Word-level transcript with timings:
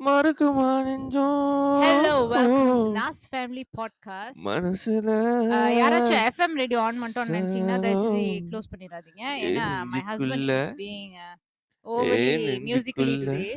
மறுக்குமா 0.00 0.68
நெஞ்சம்? 0.86 1.80
Hello 1.84 2.12
welcome 2.30 2.68
to 2.68 2.84
Naz 2.98 3.22
family 3.30 3.64
podcast 3.78 4.38
மனசுல 4.46 5.08
யாராச்சும் 5.80 6.22
எஃப்எம் 6.28 6.54
ரேடியோ 6.60 6.78
ஆன் 6.86 7.00
பண்ணிட்டோம்னு 7.02 7.34
நினைச்சீங்கன்னா 7.36 7.76
தயவுசெய்து 7.84 8.46
க்ளோஸ் 8.50 8.70
பண்ணிடாதீங்க. 8.72 9.22
ஏ 9.34 9.48
ஏன்னா 9.48 9.66
my 9.92 10.00
husband 10.08 10.46
is 10.54 10.72
being 10.80 11.12
overly 11.86 12.56
musically 12.68 13.16
நெஞ்சுக்குள்ள. 13.18 13.28
டுடே 13.28 13.52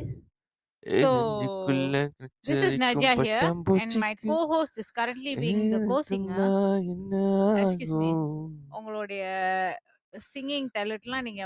ஏ 0.86 1.00
ஸோ 1.02 1.10
நெஞ்சுக்குள்ள 1.40 1.96
this 2.48 2.60
is 2.68 2.74
நச்சரிக்கும் 2.84 2.84
Najia 2.84 3.12
here 3.22 3.42
and 3.82 3.94
my 4.04 4.12
பட்டாம்பூச்சிக்கு 4.12 4.30
co-host 4.32 4.74
is 4.82 4.90
currently 4.98 5.34
being 5.44 5.62
the 5.74 5.80
co-singer. 5.90 6.38
ஏத்தம்னா 6.42 7.24
excuse 7.62 7.94
me. 8.02 8.10
என்னாகும்? 8.10 8.52
உங்களுடைய 8.78 9.24
சிங்கிங் 10.34 10.68
டேலண்ட்லாம் 10.78 11.22
நீங்க 11.22 11.44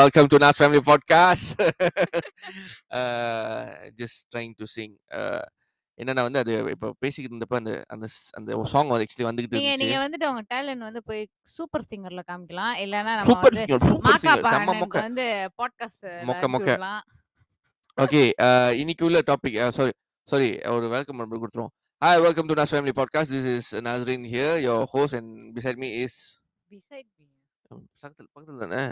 welcome 0.00 0.26
to 0.26 0.38
Nas 0.38 0.58
Family 0.62 0.80
Podcast. 0.90 1.46
uh, 2.98 3.90
just 3.98 4.18
trying 4.34 4.54
to 4.54 4.66
sing. 4.66 4.92
Uh, 5.10 5.44
என்னன்னா 5.96 6.22
வந்து 6.22 6.38
அது 6.38 6.64
இப்போ 6.70 6.94
பேசிக்கிட்டு 6.98 7.36
இருந்தப்ப 7.36 7.56
அந்த 7.56 7.84
அந்த 7.88 8.06
அந்த 8.30 8.64
சாங் 8.64 8.88
ஆக்சுவலி 8.88 9.26
வந்துகிட்டு 9.30 9.58
நீங்க 9.58 9.76
நீங்க 9.76 10.08
வந்துட்டு 10.08 10.28
உங்க 10.28 10.44
டேலண்ட் 10.54 10.78
வந்து 10.78 11.02
போய் 11.02 11.28
சூப்பர் 11.42 11.84
சிங்கர்ல 11.90 12.22
காமிக்கலாம். 12.32 12.74
இல்லைன்னா 12.84 13.14
நம்ம 13.14 13.40
வந்து 13.40 13.64
மாக்கா 14.08 14.34
மொக்க. 14.80 14.98
வந்து 15.08 15.50
பாட்காஸ்ட் 15.62 16.08
மொக்க 16.30 16.48
மொக்க. 16.54 17.00
ஓகே 18.00 18.22
இன்னைக்கு 18.72 19.04
உள்ள 19.04 19.20
டாபிக் 19.26 19.68
சாரி 19.68 19.92
சாரி 20.22 20.60
ஒரு 20.60 20.88
வெல்கம் 20.88 21.16
நம்பர் 21.16 21.40
கொடுத்துருவோம். 21.40 21.72
Hi, 22.04 22.18
welcome 22.18 22.48
to 22.48 22.54
Nas 22.54 22.70
Family 22.70 22.92
Podcast. 22.96 23.28
This 23.30 23.72
is 23.72 23.80
Nazrin 23.80 24.22
here, 24.26 24.54
your 24.58 24.80
host, 24.92 25.12
and 25.12 25.58
beside 25.58 25.76
me 25.76 25.88
is 26.04 26.14
beside 26.70 27.06
me. 27.18 27.31
பக்கத்துல 27.96 28.26
பக்கத்துல 28.34 28.58
தானே? 28.64 28.82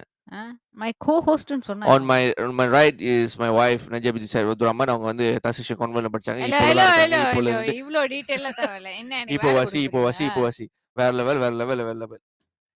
மை 0.76 0.90
கோ 1.04 1.14
ஹோஸ்ட்னு 1.26 1.56
on 1.56 1.64
சொன்னாங்க 1.68 1.96
my 2.10 2.20
on 2.44 2.52
my 2.60 2.66
right 2.76 2.96
is 3.12 3.32
my 3.38 3.50
wife 3.58 3.82
Binti 3.92 4.28
Said 4.32 4.44
Abdurrahman 4.46 4.90
அவங்க 4.92 5.06
வந்து 5.12 5.26
தசிஷ 5.46 5.76
கான்வென்ட்ல 5.80 6.12
படிச்சாங்க. 6.14 6.40
இப்போ 6.44 7.72
இவ்ளோ 7.80 8.02
டீடைலா 8.12 8.52
தேவையில்ல. 8.60 8.90
என்ன 9.02 9.22
இப்போ 9.36 9.50
வசி 9.58 9.80
இப்போ 9.88 10.02
வசி 10.08 10.24
இப்போ 10.30 10.42
வசி. 10.48 10.66
வேற 10.96 11.10
லெவல் 11.20 11.40
வேற 11.44 11.52
லெவல் 11.60 11.82
வேற 11.88 11.96
லெவல் 12.02 12.22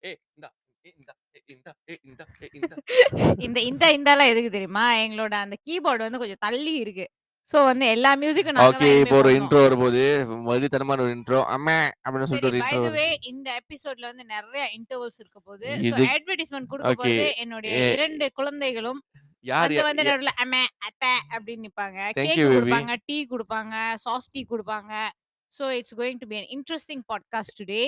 ஏய் 0.03 0.19
இந்தா 0.35 0.49
ஏய் 0.85 0.95
இந்தா 0.95 1.13
ஏய் 1.37 1.45
இந்தா 1.55 1.73
ஏய் 1.91 2.01
இந்தா 2.09 2.25
ஏய் 2.45 2.53
இந்தா. 2.59 2.77
இந்த 3.47 3.59
இந்த 3.71 3.85
இந்தாலாம் 3.97 4.31
எதுக்கு 4.33 4.51
தெரியுமா? 4.57 4.85
எங்களோட 5.05 5.35
அந்த 5.45 5.57
கீபோர்டு 5.67 6.07
வந்து 6.07 6.21
கொஞ்சம் 6.23 6.43
தள்ளி 6.47 6.73
இருக்கு. 6.85 7.07
சோ 7.51 7.59
வந்து 7.65 7.87
எல்லா 7.95 8.11
மியூசிக்கும் 8.17 8.57
நாங்க 8.57 8.69
ஓகே 8.71 8.79
தான் 8.83 9.01
இப்போ 9.01 9.17
இனிமே 9.17 9.17
ஒரு 9.17 9.25
பண்ணோம் 9.25 9.39
இன்ட்ரோ 9.39 9.59
வரும்போது 9.65 10.03
வழித்தனமான 10.47 11.03
ஒரு 11.05 11.13
இன்ட்ரோ 11.15 11.41
அம்மா 11.55 11.75
அப்படின்னு 12.05 12.29
சரி 12.29 12.33
சொல்லிட்டு 12.35 12.51
ஒரு 12.51 12.61
பை 12.63 12.71
இன்ட்ரோ 12.71 12.85
த 12.87 12.93
வே 12.97 13.09
இந்த 13.31 13.49
எபிசோட்ல 13.61 14.07
வந்து 14.11 14.25
நிறைய 14.31 14.63
இன்டர்வல்ஸ் 14.77 15.19
இருக்க 15.21 15.39
போகுது. 15.41 15.67
சோ 15.73 15.85
இது 15.91 16.07
அட்வர்டைஸ்மென்ட் 16.15 16.71
கொடுக்க 16.71 16.93
ஓகே 16.93 17.03
போறது 17.03 17.27
என்னுடைய 17.43 17.75
இரண்டு 17.93 18.27
குழந்தைகளும் 18.33 19.01
யார் 19.45 19.63
வந்து 19.65 19.79
யா- 19.79 19.89
வந்து 19.89 20.03
யா- 20.03 20.09
நடுவுல 20.11 20.33
அம்மா 20.43 20.61
அத்தை 20.87 21.13
அப்படின்னு 21.33 21.67
நிப்பாங்க. 21.67 21.99
Thank 22.19 22.31
cake. 22.31 22.55
கொடுப்பாங்க 22.55 22.95
டீ 23.07 23.17
கொடுப்பாங்க 23.31 23.75
சாஸ் 24.05 24.31
டீ 24.31 24.43
கொடுப்பாங்க. 24.51 24.93
So 25.53 25.65
it's 25.77 25.95
going 25.95 26.19
to 26.19 26.27
be 26.27 26.37
an 26.37 26.47
interesting 26.55 27.03
podcast 27.11 27.59
today 27.59 27.83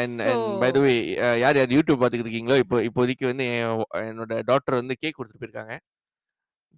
and 0.00 0.16
by 0.62 0.70
the 0.70 0.80
way 0.80 0.96
uh, 1.20 1.36
யார் 1.42 1.58
யார் 1.58 1.72
யூடியூப் 1.76 2.00
பார்த்துக்கிட்டு 2.00 2.28
இருக்கீங்களோ 2.28 2.58
இப்போ 2.62 2.76
இப்போதைக்கு 2.88 3.24
வந்து 3.26 3.44
என் 3.52 3.70
என்னோட 4.04 4.40
டாட்டர் 4.50 4.80
வந்து 4.80 4.96
கேக் 4.96 5.16
கொடுத்துட்டு 5.16 5.42
போயிருக்காங்க. 5.42 5.74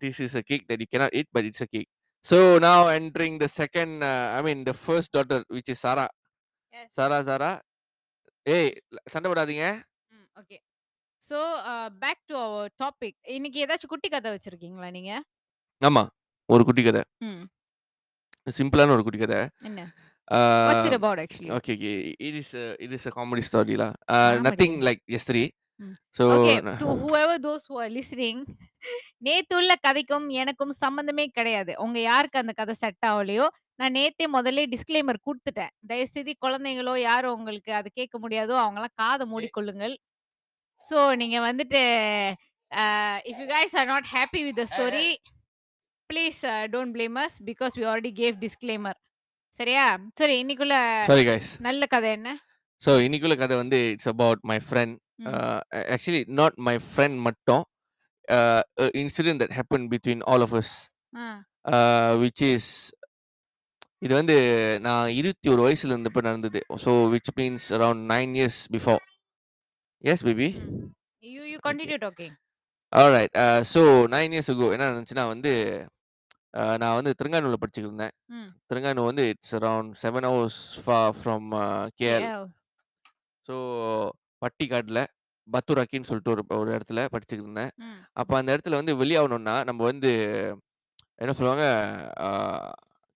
This 0.03 0.19
is 0.21 0.35
a 0.35 0.43
cake 0.43 0.65
that 0.69 0.79
you 0.79 0.89
cannot 0.89 1.13
eat 1.13 1.29
but 1.33 1.45
it's 1.45 1.61
a 1.61 1.69
cake 1.69 1.89
so 2.27 2.37
now 2.61 2.81
entering 2.91 3.35
the 3.39 3.49
second 3.51 4.03
uh, 4.03 4.27
i 4.37 4.43
mean 4.43 4.61
the 4.65 4.77
first 4.87 5.11
daughter 5.13 5.41
which 5.49 5.69
is 5.69 5.81
sarah 5.87 6.09
Yes. 6.73 6.89
sarah 6.99 7.23
sarah 7.31 7.55
ஏய் 8.47 8.71
சண்டை 9.13 9.27
போடாதீங்க 9.31 9.67
okay 10.41 10.57
so 11.23 11.39
back 12.03 12.23
to 12.31 12.35
our 12.47 12.71
topic 12.83 13.17
இன்னைக்கு 13.37 13.59
ஏதாச்சும் 13.65 13.93
குட்டி 13.93 14.09
கதை 14.15 14.31
வச்சிருக்கீங்களா 14.35 14.89
நீங்க 14.97 15.13
ஆமா 15.83 16.03
ஒரு 16.49 16.63
குட்டி 16.69 16.83
கதை 16.89 17.03
ம் 17.29 17.45
சிம்பிளான 18.59 18.95
ஒரு 18.97 19.05
குட்டி 19.07 19.21
கதை 19.25 19.39
என்ன 19.69 19.83
what's 20.67 20.87
it 20.89 20.97
Uh, 20.97 21.01
about 21.01 21.21
actually 21.23 21.51
okay, 21.57 21.75
okay. 21.79 21.95
It 22.27 22.35
is 22.41 22.51
a 22.63 22.67
it 22.85 22.93
is 22.97 23.03
a 23.11 23.15
comedy 23.17 23.43
story 23.49 23.75
lah. 23.83 23.89
Uh, 24.15 24.19
Comedy. 24.19 24.45
nothing 24.49 24.75
like 24.89 25.01
yesterday. 25.15 25.47
Mm. 25.81 25.95
So 26.19 26.23
okay 26.35 26.55
na- 26.67 26.77
to 26.83 26.91
whoever 27.03 27.35
those 27.47 27.65
who 27.71 27.79
are 27.85 27.91
listening 27.99 28.39
நேத்துள்ள 29.25 29.73
கதைக்கும் 29.87 30.27
எனக்கும் 30.43 30.73
சம்பந்தமே 30.85 31.27
கிடையாது 31.27 31.73
உங்க 31.79 31.99
யாருக்கு 32.01 32.43
அந்த 32.43 32.53
கதை 32.53 32.75
set 32.75 33.07
ஆகலையோ 33.11 33.47
நான் 33.81 33.95
நேத்தே 33.99 34.27
முதல்ல 34.37 34.65
டிஸ்க்ளைமர் 34.75 35.25
கொடுத்துட்டேன் 35.27 35.73
தயவுசெய்து 35.87 36.33
குழந்தைங்களோ 36.47 36.95
யாரும் 37.01 37.37
உங்களுக்கு 37.39 37.73
அது 37.75 37.89
கேட்க 37.95 38.19
முடியாதோ 38.19 38.57
அவங்களாம் 38.65 38.99
காதை 39.03 39.27
மூடிக்கொள்ளுங்கள் 39.27 39.95
ஸோ 40.85 40.99
நீங்க 41.17 41.39
வந்துட்டு 41.51 41.83
if 43.31 43.41
you 43.43 43.47
guys 43.55 43.73
are 43.81 43.89
not 43.95 44.05
happy 44.17 44.41
with 44.47 44.57
the 44.61 44.67
story 44.67 45.09
please 46.11 46.41
don't 46.73 46.95
blame 46.97 47.17
us 47.25 47.35
because 47.51 47.75
we 47.79 47.85
already 47.91 48.13
gave 48.23 48.35
disclaimer 48.47 48.95
சரியா 49.61 49.85
சரி 50.15 50.35
இன்னைக்குள்ள 50.43 50.77
sorry 51.11 51.25
guys. 51.31 51.49
நல்ல 51.69 51.87
கதை 51.87 52.11
என்ன 52.11 52.31
So 52.83 52.93
இன்னைக்குள்ள 52.99 53.35
கதை 53.37 53.57
வந்து 53.57 53.79
it's 53.95 54.09
about 54.13 54.39
my 54.43 54.57
friend. 54.71 54.93
ம். 55.17 55.27
A- 55.79 55.85
actually 55.95 56.23
not 56.41 56.53
my 56.69 56.75
friend 56.95 57.15
மட்டும். 57.29 57.63
Uh, 58.29 58.63
a 58.79 58.87
incident 58.95 59.39
that 59.39 59.51
happened 59.53 59.91
between 59.91 60.23
all 60.23 60.41
of 60.41 60.53
us. 60.55 60.69
Uh, 61.65 62.17
which 62.23 62.41
is 62.43 62.65
இது 64.05 64.13
வந்து 64.19 64.37
நான் 64.87 65.09
இருபத்தி 65.19 65.49
ஒரு 65.55 65.61
வயசுல 65.65 65.93
இருந்தப்ப 65.95 66.23
நடந்தது. 66.27 66.61
So 66.85 66.93
which 67.15 67.31
means 67.39 67.67
around 67.77 68.05
nine 68.13 68.33
years 68.39 68.61
before 68.75 69.03
yes 70.05 70.25
baby 70.29 70.49
you 71.23 71.43
you 71.53 71.59
continue 71.69 71.99
talking. 72.07 72.33
Alright 72.93 73.35
so 73.73 73.83
nine 74.15 74.35
years 74.37 74.51
ago 74.55 74.67
என்ன 74.75 74.89
நடந்துச்சுன்னா 74.91 75.27
வந்து 75.35 75.53
uh, 76.59 76.75
நான் 76.83 76.97
வந்து 76.99 77.13
திருங்கானூரில் 77.21 77.63
படிச்சுட்டு 77.63 77.89
இருந்தேன். 77.89 78.15
திருங்கானூர் 78.71 79.11
வந்து 79.11 79.27
it's 79.33 79.55
around 79.61 79.93
seven 80.05 80.29
hours 80.31 80.63
far 80.85 80.99
from 81.21 81.49
KL. 82.03 82.27
So 83.49 83.57
பட்டிக்காட்டில் 84.45 85.03
பத்துராக்கின்னு 85.49 86.09
சொல்லிட்டு 86.09 86.33
ஒரு 86.33 86.43
ஒரு 86.57 86.71
இடத்துல 86.77 87.01
படிச்சுட்டு 87.13 87.43
இருந்தேன் 87.43 87.73
ம். 87.83 87.99
அப்போ 88.21 88.35
அந்த 88.39 88.51
இடத்துல 88.55 88.79
வந்து 88.81 88.95
வெளியாகணும்னா 89.01 89.57
நம்ம 89.69 89.81
வந்து 89.91 90.11
என்ன 91.19 91.33
சொல்லுவாங்க 91.33 91.65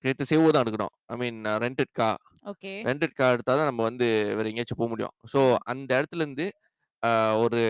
கிரேத்து 0.05 0.25
சேவோ 0.29 0.51
தான் 0.51 0.65
எடுக்கணும். 0.65 0.93
I 1.09 1.17
mean 1.17 1.39
rented 1.63 1.93
car 1.93 2.09
okay. 2.47 2.73
Rented 2.87 3.17
car 3.17 3.35
எடுத்தால் 3.37 3.61
தான் 3.61 3.71
நம்ம 3.71 3.83
வந்து 3.89 4.07
வேற 4.37 4.47
எங்கேயாச்சும் 4.51 4.81
போக 4.81 4.89
முடியும். 4.91 5.15
ஸோ 5.33 5.41
அந்த 5.73 5.91
இடத்துல 5.99 6.25
இருந்து 6.25 6.47
ஒரு 7.43 7.61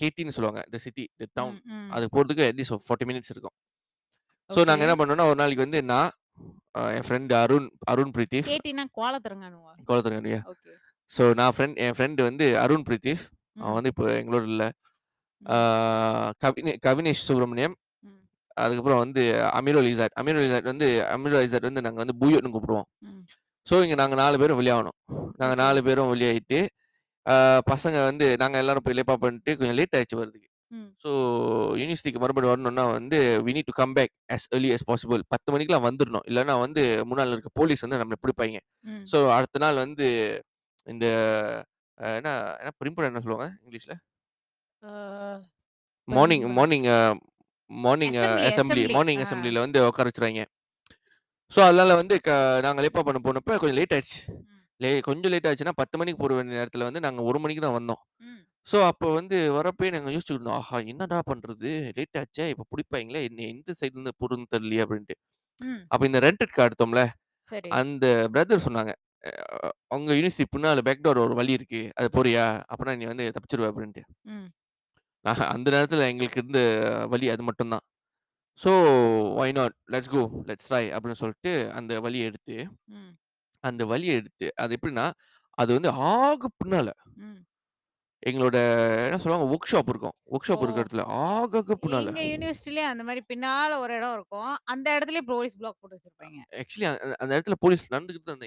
கேட்டின்னு 0.00 0.34
சொல்லுவாங்க 0.34 0.60
இந்த 0.66 0.78
சிட்டி 0.84 1.04
இந்த 1.10 1.26
டவுன் 1.32 1.56
ம், 1.66 1.72
ம். 1.76 1.88
அது 1.94 2.04
போகிறதுக்கு 2.12 2.44
அட்லீஸ்ட் 2.46 2.84
ஃபார்ட்டி 2.86 3.06
மினிட்ஸ் 3.08 3.32
இருக்கும். 3.34 3.54
ஸோ 4.50 4.60
நாங்கள் 4.68 4.86
என்ன 4.86 4.96
பண்ணோம்னா 5.00 5.26
ஒரு 5.30 5.38
நாளைக்கு 5.40 5.64
வந்து 5.64 5.80
நான் 5.84 6.12
என் 6.94 7.06
ஃப்ரெண்டு 7.06 7.34
அருண் 7.40 7.68
அருண் 7.90 8.12
பிரீத்திஃப் 8.14 8.48
கேட்டினா 8.50 8.84
கோல 8.92 9.14
தரங்கானுவா 9.24 9.72
கோலத்தரங்க 9.88 10.38
ஓகே. 10.52 10.72
ஸோ 11.10 11.24
நான் 11.40 11.54
ஃப்ரெண்ட் 11.54 11.78
என் 11.84 11.96
ஃப்ரெண்டு 11.96 12.22
வந்து 12.28 12.46
அருண் 12.62 12.86
பிரீத்திஃப் 12.86 13.24
அவன் 13.56 13.76
வந்து 13.76 13.92
இப்போ 13.92 14.06
எங்களோட 14.18 14.44
இல்லை. 14.52 14.68
கவினே 16.42 16.72
கவினேஷ் 16.84 17.24
சுப்ரமணியம் 17.26 17.74
ம். 18.04 18.20
அதுக்கப்புறம் 18.56 19.02
வந்து 19.02 19.22
அமீருல் 19.58 19.88
இசாட் 19.90 20.16
அமீருல் 20.20 20.46
இசாட் 20.48 20.70
வந்து 20.70 20.86
அமீருல் 21.14 21.46
இசாட் 21.46 21.68
வந்து 21.68 21.84
நாங்கள் 21.86 22.04
வந்து 22.04 22.16
பூயோட்னு 22.20 22.52
கூப்பிடுவோம். 22.54 22.88
ம். 23.08 23.20
ஸோ 23.66 23.76
இங்கே 23.84 23.98
நாங்கள் 24.00 24.20
நாலு 24.22 24.36
பேரும் 24.40 24.58
வெளியாகணும். 24.60 24.96
நாங்கள். 25.40 25.60
நாலு 25.62 25.80
பேரும் 25.86 26.12
வெளியாகிட்டு 26.12 26.60
ஆஹ், 27.26 27.60
பசங்க 27.68 27.98
வந்து 28.06 28.26
நாங்கள் 28.40 28.60
எல்லாரும் 28.62 28.84
போய் 28.86 28.96
லேப்பா 28.96 29.14
பண்ணிட்டு 29.20 29.50
கொஞ்சம் 29.58 29.76
லேட் 29.78 29.94
ஆயிடுச்சு 29.96 30.18
வரதுக்கு 30.18 30.48
ம். 30.70 30.88
ஸோ 31.02 31.10
யூனிவர்சிட்டிக்கு 31.80 32.20
மறுபடியும் 32.22 32.52
வரணும்னா 32.52 32.84
வந்து 32.90 33.18
we 33.46 33.52
need 33.56 33.68
to 33.68 33.76
come 33.78 33.94
back 33.96 34.12
as 34.28 34.42
early 34.52 34.70
as 34.72 34.82
possible. 34.84 35.20
பத்து 35.32 35.48
மணிக்கெலாம் 35.52 35.86
வந்துடணும். 35.86 36.24
இல்லைன்னா 36.28 36.54
வந்து 36.64 36.82
முன்னாள் 37.08 37.32
இருக்க 37.34 37.50
போலீஸ் 37.58 37.84
வந்து 37.84 38.00
நம்மளை 38.00 38.18
பிடிப்பாங்க 38.22 38.58
ம். 38.86 39.00
ஸோ 39.12 39.20
அடுத்த 39.36 39.62
நாள் 39.64 39.82
வந்து 39.84 40.08
இந்த 40.86 41.06
என்ன 42.14 42.30
என்ன 42.58 42.72
பிரிம்பல் 42.78 43.08
என்ன 43.08 43.22
சொல்லுவாங்க 43.24 43.46
இங்கிலீஷில் 43.62 43.96
morning. 46.08 46.44
Morning 46.56 46.86
morning 47.70 48.16
Assembly, 48.16 48.46
assembly 48.48 48.80
assembly. 48.80 48.94
Morning 48.96 49.20
ஆ. 49.20 49.24
அசம்பிளியில் 49.24 49.62
வந்து 49.62 49.78
உட்கார 49.86 50.08
வச்சுருவாங்க 50.08 50.42
ஸோ 51.52 51.60
அதனால 51.66 51.94
வந்து 52.00 52.14
க 52.20 52.30
நாங்கள் 52.64 52.84
லேப்பா 52.84 53.02
பண்ண 53.06 53.18
போனப்போ 53.20 53.54
கொஞ்சம் 53.60 53.78
லேட் 53.78 53.94
ஆயிடுச்சு 53.96 54.20
ம். 54.32 54.60
லே 54.80 54.90
கொஞ்சம் 55.06 55.32
லேட் 55.34 55.48
ஆச்சுன்னா 55.50 55.74
பத்து 55.80 55.98
மணிக்கு 55.98 56.20
போகிற 56.20 56.36
வேண்டிய 56.36 56.58
நேரத்தில் 56.58 56.86
வந்து 56.86 57.02
நாங்கள் 57.04 57.26
ஒரு 57.28 57.38
மணிக்கு 57.42 57.62
தான் 57.64 57.76
வந்தோம் 57.76 58.00
ம். 58.24 58.40
ஸோ 58.68 58.76
அப்போ 58.88 59.06
வந்து 59.16 59.36
வரப்பே 59.56 59.88
நாங்கள் 59.94 60.14
யோசிச்சுட்டு 60.14 60.36
இருந்தோம் 60.36 60.58
ஆஹா 60.58 60.78
என்னடா 60.90 61.18
பண்ணுறது 61.30 61.70
லேட் 61.96 62.18
ஆச்சே 62.20 62.46
இப்போ 62.52 62.64
பிடிப்பாங்களே 62.70 63.22
என்ன 63.28 63.46
எந்த 63.50 63.70
சைட்லேருந்து 63.80 64.14
போடுறதுன்னு 64.20 64.52
தெரியலையே 64.54 64.84
அப்படின்ட்டு 64.86 65.16
ம். 65.60 65.80
அப்போ 65.90 66.04
இந்த 66.10 66.20
ரெண்டட் 66.26 66.54
கார் 66.54 66.70
எடுத்தோம்ல 66.70 67.04
சரி 67.52 67.70
அந்த 67.78 68.04
பிரதர் 68.32 68.64
சொன்னாங்க 68.66 68.92
அஹ், 69.24 69.72
உங்க 69.90 70.10
யூனிவர்சிட்டி 70.14 70.46
பின்னால் 70.50 70.84
பேக்டோர் 70.86 71.22
ஒரு 71.22 71.34
வழி 71.34 71.52
இருக்கு 71.54 71.80
அது 71.96 72.08
போறியா 72.14 72.44
அப்படின்னா 72.68 72.96
நீ 72.96 73.06
வந்து 73.10 73.26
தப்பிச்சிருவ 73.34 73.70
அப்படின்ட்டு 73.70 74.02
ம். 74.32 74.46
நான் 75.24 75.50
அந்த 75.52 75.68
நேரத்தில் 75.70 76.08
எங்களுக்கு 76.08 76.40
இருந்த 76.40 76.60
வழி 77.12 77.26
அது 77.30 77.42
மட்டும்தான் 77.44 77.84
so 78.60 78.72
why 79.38 79.54
not 79.54 79.76
let's 79.92 80.10
go 80.10 80.20
let's 80.48 80.68
try 80.68 80.84
அப்படின்னு 80.90 81.20
சொல்லிட்டு 81.20 81.52
அந்த 81.78 81.92
வழியை 82.04 82.26
எடுத்து 82.28 82.56
அந்த 83.64 83.82
வழியை 83.90 84.14
எடுத்து 84.16 84.46
அது 84.58 84.76
எப்படின்னா 84.76 85.06
அது 85.58 85.70
வந்து 85.76 85.90
ஆக 86.12 86.48
பின்னால 86.54 86.88
ம். 87.22 87.40
எங்களோட 88.22 88.58
என்ன 89.00 89.18
சொல்லுவாங்க 89.22 89.46
ஒர்க் 89.50 89.70
ஷாப் 89.70 89.90
இருக்கும். 89.90 90.14
ஒர்க் 90.30 90.46
ஷாப் 90.48 90.62
இருக்கிற 90.62 90.84
இடத்துல 90.84 91.04
ஆக 91.24 91.74
பின்னால. 91.76 92.06
எங்க 92.12 92.22
யூனிவர்சிட்டிலயும் 92.28 92.92
அந்த 92.92 93.04
மாதிரி 93.04 93.22
பின்னால 93.26 93.78
ஒரு 93.78 93.92
இடம் 93.96 94.14
இருக்கும். 94.14 94.52
அந்த 94.66 94.86
இடத்துலயே 94.96 95.24
போலீஸ் 95.28 95.58
பிளாக் 95.58 95.76
போட்டு 95.80 95.96
வச்சிருப்பாங்க 95.96 96.38
ஆக்சுவலி 96.60 96.86
அந்த 96.92 97.16
அந்த 97.20 97.32
இடத்துல 97.36 97.56
போலீஸ் 97.60 97.84
நடந்துக்கிட்டு 97.90 98.30
தான் 98.32 98.44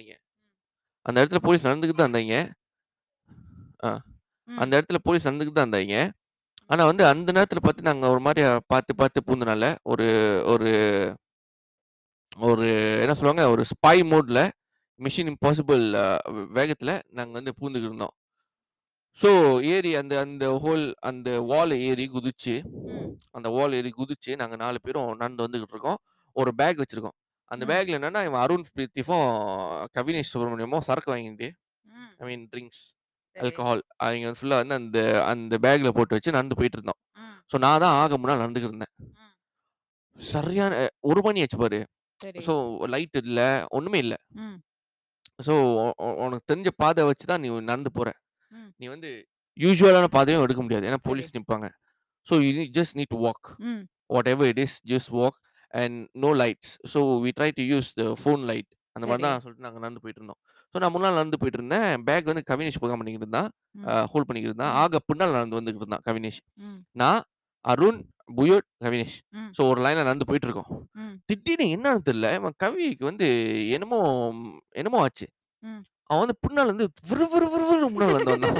அந்த 1.06 1.18
இடத்துல 1.22 1.40
போலீஸ் 1.46 1.68
நடந்துகிட்டு 1.68 2.00
தான் 2.00 2.10
இருந்தாய்ங்க. 2.10 2.38
ஆ. 3.84 3.90
அந்த 4.50 4.74
இடத்துல 4.78 5.00
போலீஸ் 5.06 5.28
நடந்துகிட்டு 5.28 5.60
தான் 5.60 5.68
இருந்தாய்ங்க. 5.68 5.98
ஆனா 6.70 6.84
வந்து 6.90 7.04
அந்த 7.12 7.30
நேரத்துல 7.38 7.62
பார்த்து 7.66 7.90
நாங்க 7.90 8.06
ஒரு 8.14 8.22
மாரி 8.26 8.42
பார்த்து 8.74 8.94
பார்த்து 9.02 9.26
பூந்தனால 9.28 9.64
ஒரு 9.94 10.08
ஒரு 10.54 10.70
ஒரு 12.48 12.66
என்ன 13.04 13.14
சொல்லுவாங்க, 13.18 13.44
ஒரு 13.54 13.64
ஸ்பை 13.72 13.98
மோட்ல 14.12 14.40
மிஷன் 15.00 15.30
இம்பாசிபிள் 15.32 15.84
வேகத்துல 16.58 16.92
நாங்க 17.18 17.34
வந்து 17.40 17.54
பூந்துகிட்டு 17.60 17.90
இருந்தோம். 17.90 18.14
ஸோ 19.20 19.30
ஏறி 19.74 19.92
அந்த 20.02 20.14
அந்த 20.26 20.46
ஹோல் 20.64 20.86
அந்த 21.10 21.30
வால் 21.52 21.74
ஏறி 21.88 22.06
குதிச்சு. 22.16 22.56
அந்த 23.38 23.48
வால் 23.56 23.76
ஏறி 23.80 23.92
குதிச்சு 24.00 24.32
நாங்க 24.42 24.56
4 24.64 24.84
பேரும் 24.86 25.10
நடந்து 25.16 25.46
வந்துகிட்டு 25.46 25.76
இருக்கோம். 25.76 26.00
ஒரு 26.36 26.52
பேக் 26.60 26.82
வச்சிருக்கோம். 26.82 27.18
அந்த. 27.52 27.64
பேக்ல 27.70 27.98
என்னன்னா, 28.00 28.22
இவன் 28.28 28.42
அருண் 28.44 28.66
பிரதீப்பும், 28.78 29.28
கவினேஷ் 29.98 30.32
சுப்ரமணியமும் 30.34 30.86
சரக்கு 30.88 31.12
வாங்கிட்டு. 31.14 31.50
ஐ 32.22 32.26
மீன் 32.30 32.46
ட்ரிங்க்ஸ். 32.54 32.82
ஆல்கஹால் 33.36 33.82
அவைங்க 34.04 34.30
ஃபுல்லா 34.38 34.58
வந்து 34.62 34.76
அந்த 34.80 35.00
அந்த 35.32 35.54
பேக்ல 35.66 35.90
போட்டு 35.98 36.16
வச்சு 36.18 36.36
நடந்து 36.38 36.58
போயிட்டு 36.60 36.78
இருந்தோம். 36.80 37.00
ஸோ 37.52 37.56
நான் 37.66 37.82
தான் 37.84 37.98
ஆக 38.02 38.18
முன்னால 38.22 38.42
நடந்துகிட்டு 38.44 38.72
இருந்தேன். 38.72 38.94
சரியான 40.20 40.74
1 41.10 41.24
மணி 41.28 41.42
ஆச்சு 41.44 41.60
பாரு. 41.64 41.80
ஸோ 42.48 42.54
லைட் 42.94 43.18
இல்ல, 43.22 43.42
ஒண்ணுமே 43.78 44.00
இல்ல. 44.06 44.16
ஸோ 45.48 45.54
உனக்கு 46.26 46.46
தெரிஞ்ச 46.52 46.70
பாதை 46.84 47.04
வச்சு 47.10 47.26
தான் 47.32 47.44
நீ 47.44 47.50
நடந்து 47.72 47.92
போற. 47.98 48.10
நீ 48.80 48.86
வந்து 48.94 49.10
யூசுவலான 49.58 50.08
பாதையும் 50.16 50.44
எடுக்க 50.46 50.62
முடியாது. 50.66 50.88
ஏன்னா. 50.90 51.00
போலீஸ் 51.10 51.36
நிப்பாங்க. 51.38 51.68
So 52.28 52.36
you 52.46 52.50
just 52.78 52.98
need 53.00 53.16
walk. 53.26 53.50
ம். 53.70 53.84
Whatever 54.16 54.50
it 54.54 54.64
is 54.66 54.78
just 54.94 55.12
walk 55.20 55.38
and 55.74 56.10
no 56.16 56.30
lights. 56.36 56.74
So 56.94 57.00
we 57.24 57.32
try 57.40 57.50
to 57.52 57.66
use 57.74 57.90
the 57.94 58.06
phone 58.22 58.44
light. 58.44 58.70
அந்த 58.96 59.06
மாரி 59.08 59.22
சரி. 59.22 59.28
தான் 59.28 59.42
சொல்லிட்டு 59.42 59.66
நாங்க 59.66 59.80
நடந்து 59.80 60.02
போயிட்டு 60.02 60.22
இருந்தோம். 60.22 60.40
ஸோ 60.76 60.80
நான் 60.80 60.94
முன்னால 60.94 61.14
நடந்து 61.14 61.38
போயிட்டு 61.38 61.60
இருந்தேன். 61.60 62.04
பேக் 62.04 62.26
வந்து 62.26 62.44
கவினேஷ் 62.48 62.80
பக்கம் 62.80 63.00
பண்ணிக்கிட்டு 63.00 63.28
இருந்தான். 63.28 63.50
ம். 63.76 63.86
ஹோல்ட் 64.12 64.28
பண்ணிக்கிட்டு 64.28 64.54
இருந்தான். 64.54 64.74
ம். 64.74 64.80
ஆக 64.80 65.00
பின்னால 65.10 65.32
நடந்து 65.32 65.60
வந்துகிட்டு 65.60 65.86
இருந்தான் 65.86 66.06
கவினேஷ். 66.08 66.40
ம். 66.62 66.80
நான், 66.94 67.22
அருண், 67.66 68.00
புயோட், 68.36 68.68
கவினேஷ். 68.86 69.18
ம். 69.32 69.52
ஸோ 69.58 69.68
ஒரு 69.70 69.82
லைன்ல 69.82 70.04
நடந்து 70.04 70.26
போயிட்டு 70.26 70.48
இருக்கோம். 70.48 70.70
ம். 70.96 71.14
திடீர்னு 71.26 71.68
என்னன்னு 71.76 72.08
தெரியல, 72.10 72.34
இவன் 72.34 72.58
கவிக்கு 72.58 73.06
வந்து 73.06 73.28
என்னமோ 73.70 74.00
என்னமோ 74.72 75.00
ஆச்சு. 75.00 75.28
ம். 75.64 75.84
அவன் 76.10 76.24
வந்து 76.24 76.38
பின்னால 76.44 76.66
இருந்து 76.66 76.90
விறு 77.10 77.30
விறு 77.30 77.54
விறுவிறுன்னு 77.54 77.94
முன்னால 77.94 78.14
நடந்து 78.14 78.36
வந்தான். 78.36 78.58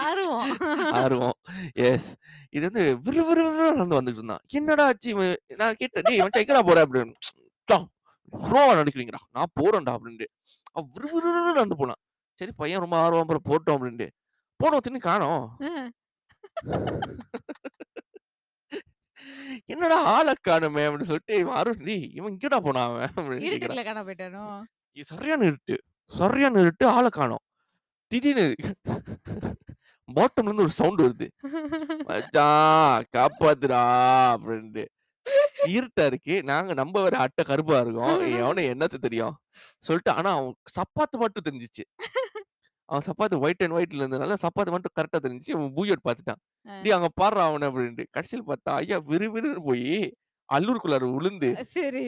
ஆர்வம். 0.00 0.56
ஆர்வம். 0.94 1.36
எஸ். 1.82 2.16
இது 2.50 2.68
வந்து 2.68 3.00
விறு 3.00 3.26
விறு 3.26 3.48
விறுன்னு 3.48 3.76
நடந்து 3.76 3.98
வந்துகிட்டு 3.98 4.14
இருந்தான். 4.14 4.40
என்னடா 4.50 4.86
ஆச்சு 4.86 5.10
இவன் 5.10 5.36
நான் 5.56 5.74
கேட்டேன், 5.74 6.02
"டேய் 6.06 6.18
மச்சான் 6.18 6.44
எங்கடா 6.44 6.62
போற?" 6.62 6.84
அப்படின்னு. 6.84 7.12
"ச்சா 7.68 7.84
ஸ்லோவா 8.32 8.80
நடக்கிறீங்கடா." 8.80 9.20
"நான் 9.30 9.52
போறேன்டா" 9.60 9.96
அப்படின்ட்டு. 9.96 10.26
அவன் 10.72 10.90
விறு 10.94 11.14
விறுன்னு 11.14 11.50
நடந்து 11.50 11.76
போனான். 11.76 11.98
சரி 12.40 12.52
பையன் 12.56 12.80
ரொம்ப 12.80 12.98
ஆர்வம் 12.98 13.26
அப்புறம் 13.26 13.42
போட்டோம் 13.50 13.76
அப்படின்ட்டு. 13.76 14.08
போன 14.60 14.78
திடீர்னு 14.78 15.00
காணோம். 15.00 15.56
என்னடா 19.66 20.08
ஆள 20.08 20.32
காணோமே 20.48 20.86
அப்படின்னு 20.86 21.02
சொல்லிட்டு 21.02 21.38
இவன் 21.38 21.54
அருண், 21.54 21.84
"டேய் 21.84 22.10
இவன் 22.14 22.36
எங்கடா 22.36 22.60
போனான் 22.60 22.88
அவன்?" 22.88 23.14
சரியான 25.06 25.44
இருட்டு. 25.44 25.82
சரியான 26.10 26.60
இருட்டு. 26.60 26.84
ஆள 26.90 27.06
காணோம். 27.10 27.42
திடீர்னு 28.12 28.46
பாட்டம்ல 30.08 30.48
இருந்து 30.48 30.66
ஒரு 30.66 30.74
சவுண்ட் 30.78 31.02
வருது. 31.04 31.26
"மச்சான் 32.06 33.06
காப்பாத்துடா" 33.16 33.82
அப்படின்ட்டு. 34.34 34.84
இருட்டா 35.72 36.04
இருக்கு. 36.06 36.34
நாங்க 36.44 36.72
நம்ப 36.74 37.02
வேற 37.02 37.16
அட்ட 37.20 37.40
கருப்பா 37.44 37.78
இருக்கோம். 37.80 38.14
எவனுக்கு 38.38 38.72
என்னத்த 38.74 38.98
தெரியும்? 39.00 39.34
சொல்லிட்டு 39.84 40.12
ஆனா 40.14 40.30
அவன் 40.36 40.50
சப்பாத்து 40.76 41.16
மட்டும் 41.18 41.46
தெரிஞ்சுச்சு. 41.48 41.84
அவன் 42.88 43.06
சப்பாத்து 43.08 43.40
ஒயிட் 43.40 43.62
அண்ட் 43.62 43.76
ஒயிட்ல 43.76 44.02
இருந்ததுனால 44.02 44.36
சப்பாத்து 44.44 44.74
மட்டும் 44.74 44.94
கரெக்ட்டா 44.98 45.20
தெரிஞ்சுச்சு. 45.24 45.54
இவன் 45.56 45.74
பூயோட் 45.76 46.06
பார்த்துட்டான். 46.06 46.40
"டேய் 46.76 46.96
அங்க 46.96 47.10
பார்றா 47.20 47.44
அவன" 47.48 47.68
அப்படின்ட்டு. 47.70 48.06
கடைசில 48.16 48.42
பார்த்தா 48.48 48.74
ஐயா 48.80 48.98
விறு 49.10 49.28
விறுன்னு 49.34 49.62
போயி 49.64 49.92
அல்லூருக்குள்ளார 50.48 51.04
விழுந்து 51.14 51.50
அ 51.54 51.64
சரி. 51.70 52.06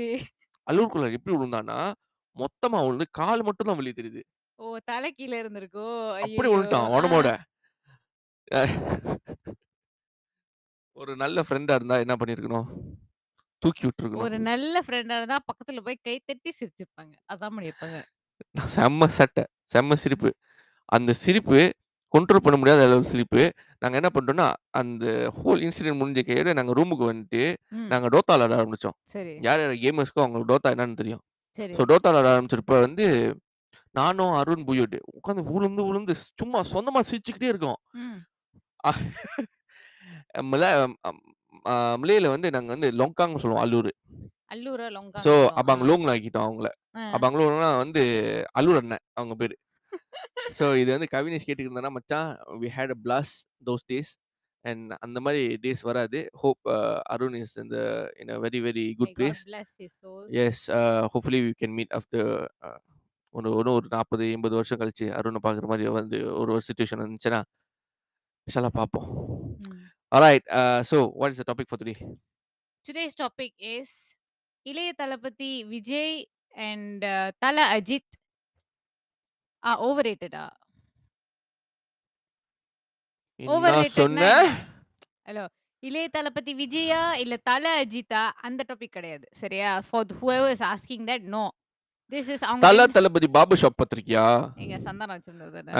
அல்லூருக்குள்ளார 0.66 1.12
எப்படி 1.14 1.34
விழுந்தான்னா, 1.36 1.78
மொத்தமா 2.36 2.84
விழுந்து 2.84 3.06
கால் 3.10 3.42
மட்டும் 3.42 3.66
தான் 3.66 3.76
வெளிய 3.76 3.94
தெரியுது. 3.96 4.22
ஓ! 4.58 4.78
தலை 4.84 5.14
கீழ 5.18 5.32
இருந்திருக்கோ? 5.42 5.86
அப்படி 6.20 6.48
ஆ. 6.72 6.80
உடம்போட. 6.94 7.28
ஒரு 10.96 11.16
நல்ல 11.16 11.42
ஃப்ரெண்டா 11.42 11.74
இருந்தா 11.74 11.98
என்ன 11.98 12.16
பண்ணியிருக்கணும்? 12.16 12.66
தூக்கி 13.62 13.86
விட்டுருக்கணும். 13.86 14.22
ஒரு 14.22 14.38
நல்ல 14.40 14.80
ஃப்ரெண்டா 14.80 15.16
இருந்தா 15.16 15.40
பக்கத்துல 15.48 15.80
போய் 15.80 15.98
கை 16.02 16.22
தட்டி 16.24 16.52
சிரிச்சிருப்பாங்க. 16.58 17.14
அதான் 17.32 17.54
பண்ணியிருப்பாங்க. 17.56 17.98
செம்ம 18.74 19.08
சேட்ட. 19.18 19.40
செம்ம 19.74 19.94
சிரிப்பு. 19.94 20.30
அந்த 20.88 21.12
சிரிப்பு 21.14 21.58
கண்ட்ரோல் 22.14 22.36
பண்ண 22.36 22.56
முடியாத 22.58 22.82
அளவு 22.84 23.04
சிரிப்பு. 23.04 23.42
நாங்க 23.78 23.96
என்ன 23.96 24.08
பண்ணிட்டோம்னா, 24.08 24.46
அந்த 24.70 25.04
ஹோல் 25.36 25.60
இன்சிடென்ட் 25.60 26.00
முடிஞ்ச 26.00 26.24
கையோட 26.24 26.52
நாங்க 26.52 26.72
ரூமுக்கு 26.72 27.04
வந்துட்டு, 27.10 27.42
ம். 27.70 27.86
நாங்க 27.86 28.08
டோத்தா 28.08 28.32
விளையாட 28.32 28.54
ஆரம்பிச்சோம். 28.56 28.96
சரி. 29.04 29.34
யார் 29.40 29.60
யார் 29.60 29.74
கேமர்ஸ்க்கோ 29.76 30.20
அவங்களுக்கு 30.20 30.50
டோத்தா 30.50 30.72
என்னன்னு 30.74 30.94
தெரியும். 30.94 31.22
சரி. 31.58 31.72
ஸோ 31.76 31.82
டோத்தா 31.90 32.10
விளையாட 32.10 32.28
ஆரம்பிச்சப்ப 32.32 32.80
வந்து 32.80 33.06
நானும், 33.94 34.32
அருண், 34.32 34.64
புயோட் 34.66 34.96
உட்காந்து 35.18 35.42
விழுந்து 35.48 35.82
விழுந்து 35.84 36.12
சும்மா 36.40 36.60
சொந்தமா 36.72 37.00
சிரிச்சுக்கிட்டே 37.08 37.50
இருக்கோம். 37.50 37.78
ம். 38.00 38.18
மல 40.52 40.64
அம் 41.04 41.20
அ 41.64 41.72
மலேயில 42.02 42.28
வந்து 42.28 42.48
நாங்க 42.50 42.70
வந்து 42.70 42.88
லொங்காங்னு 42.92 43.42
சொல்லுவோம் 43.42 43.64
அல்லூர். 43.64 43.90
அல்லூரா, 44.48 44.86
ஸோ 44.86 44.92
லொங்கான்னு 44.92 45.24
சொல்லுவோம். 45.24 45.56
அபாங் 45.60 45.82
ஆ. 45.82 45.88
லோங்னு 45.88 46.12
ஆக்கிட்டோம் 46.14 46.46
அவங்கள. 46.46 46.68
அபாங் 47.14 47.36
லோங்னா 47.40 47.68
வந்து 47.76 48.02
அல்லூர் 48.54 48.80
அண்ணன் 48.80 49.04
அவங்க 49.14 49.34
பேரு. 49.36 49.56
ஸோ 50.58 50.66
இது 50.76 50.90
வந்து 50.90 51.08
கவினேஷ் 51.12 51.46
கேட்டுட்டு 51.46 51.68
இருந்தான்னா, 51.68 51.92
"மச்சான் 51.92 52.30
we 52.62 52.70
had 52.76 52.94
a 52.94 52.98
blast 53.04 53.36
those 53.66 53.84
days 53.88 54.12
and 54.64 54.92
அந்த 55.06 55.18
மாரி 55.20 55.42
டேஸ் 55.64 55.82
வராது. 55.88 56.20
Hope 56.42 56.68
Arun 57.14 57.36
is 57.40 57.56
in 57.62 57.72
the 57.74 57.78
in 58.20 58.32
a 58.34 58.38
very 58.46 58.60
very 58.66 58.84
may 58.86 58.96
good 59.00 59.14
place. 59.18 59.42
Yes 60.44 60.64
hopefully 61.14 61.40
we 61.46 61.52
can 61.62 61.76
meet 61.78 61.94
after 61.98 62.30
ஒரு 63.34 63.48
இன்னும் 63.50 63.76
ஒரு 63.78 63.88
40, 63.90 64.26
80 64.36 64.56
வருஷம் 64.58 64.80
கழிச்சு 64.80 65.06
அருண 65.18 65.40
பார்க்குற 65.42 65.66
மாரி 65.72 65.84
வந்து 65.98 66.18
ஒரு 66.40 66.50
ஒரு 66.54 66.62
சிச்சுவேஷன் 66.68 67.02
வந்துச்சுன்னா, 67.04 67.40
இன்ஷால்லா 68.48 68.72
பார்ப்போம். 68.72 69.08
Alright 70.12 70.46
so 70.90 70.98
what 71.20 71.32
is 71.34 71.42
the 71.42 71.46
topic 71.50 71.70
for 71.70 71.82
today? 71.82 71.94
Today's 72.84 73.14
topic 73.14 73.52
is 73.74 73.90
இளைய 74.66 74.90
தளபதி 74.92 75.52
விஜய் 75.64 76.16
அண்ட் 76.54 77.04
தல 77.38 77.56
அஜித் 77.76 78.14
ஆர் 79.62 79.80
ஓவர்ரேட்டடா? 79.80 80.44
என்ன? 83.44 84.24
ஹலோ. 85.28 85.44
இளைய 85.82 86.06
தளபதி 86.16 86.52
விஜயா? 86.60 87.02
இல்ல 87.22 87.34
தல 87.48 87.64
அஜித்தா? 87.82 88.22
அந்த 88.46 88.64
டாபிக் 88.70 88.96
கிடையாது. 88.96 89.26
சரியா? 89.42 89.70
For 89.88 90.12
whoever 90.20 90.52
is 90.56 90.66
asking 90.72 91.06
that 91.10 91.26
no. 91.36 91.44
This 92.12 92.28
is 92.34 92.44
அவங்க 92.46 92.62
தல 92.66 92.84
2 92.84 92.94
தளபதி 92.96 93.28
பாபு 93.36 93.56
ஷாப் 93.60 93.76
பார்த்திருக்கியா? 93.80 94.24
எங்க 94.64 94.76
சந்தானம் 94.86 95.16
வச்சிருந்தது 95.16 95.52
தானே? 95.56 95.72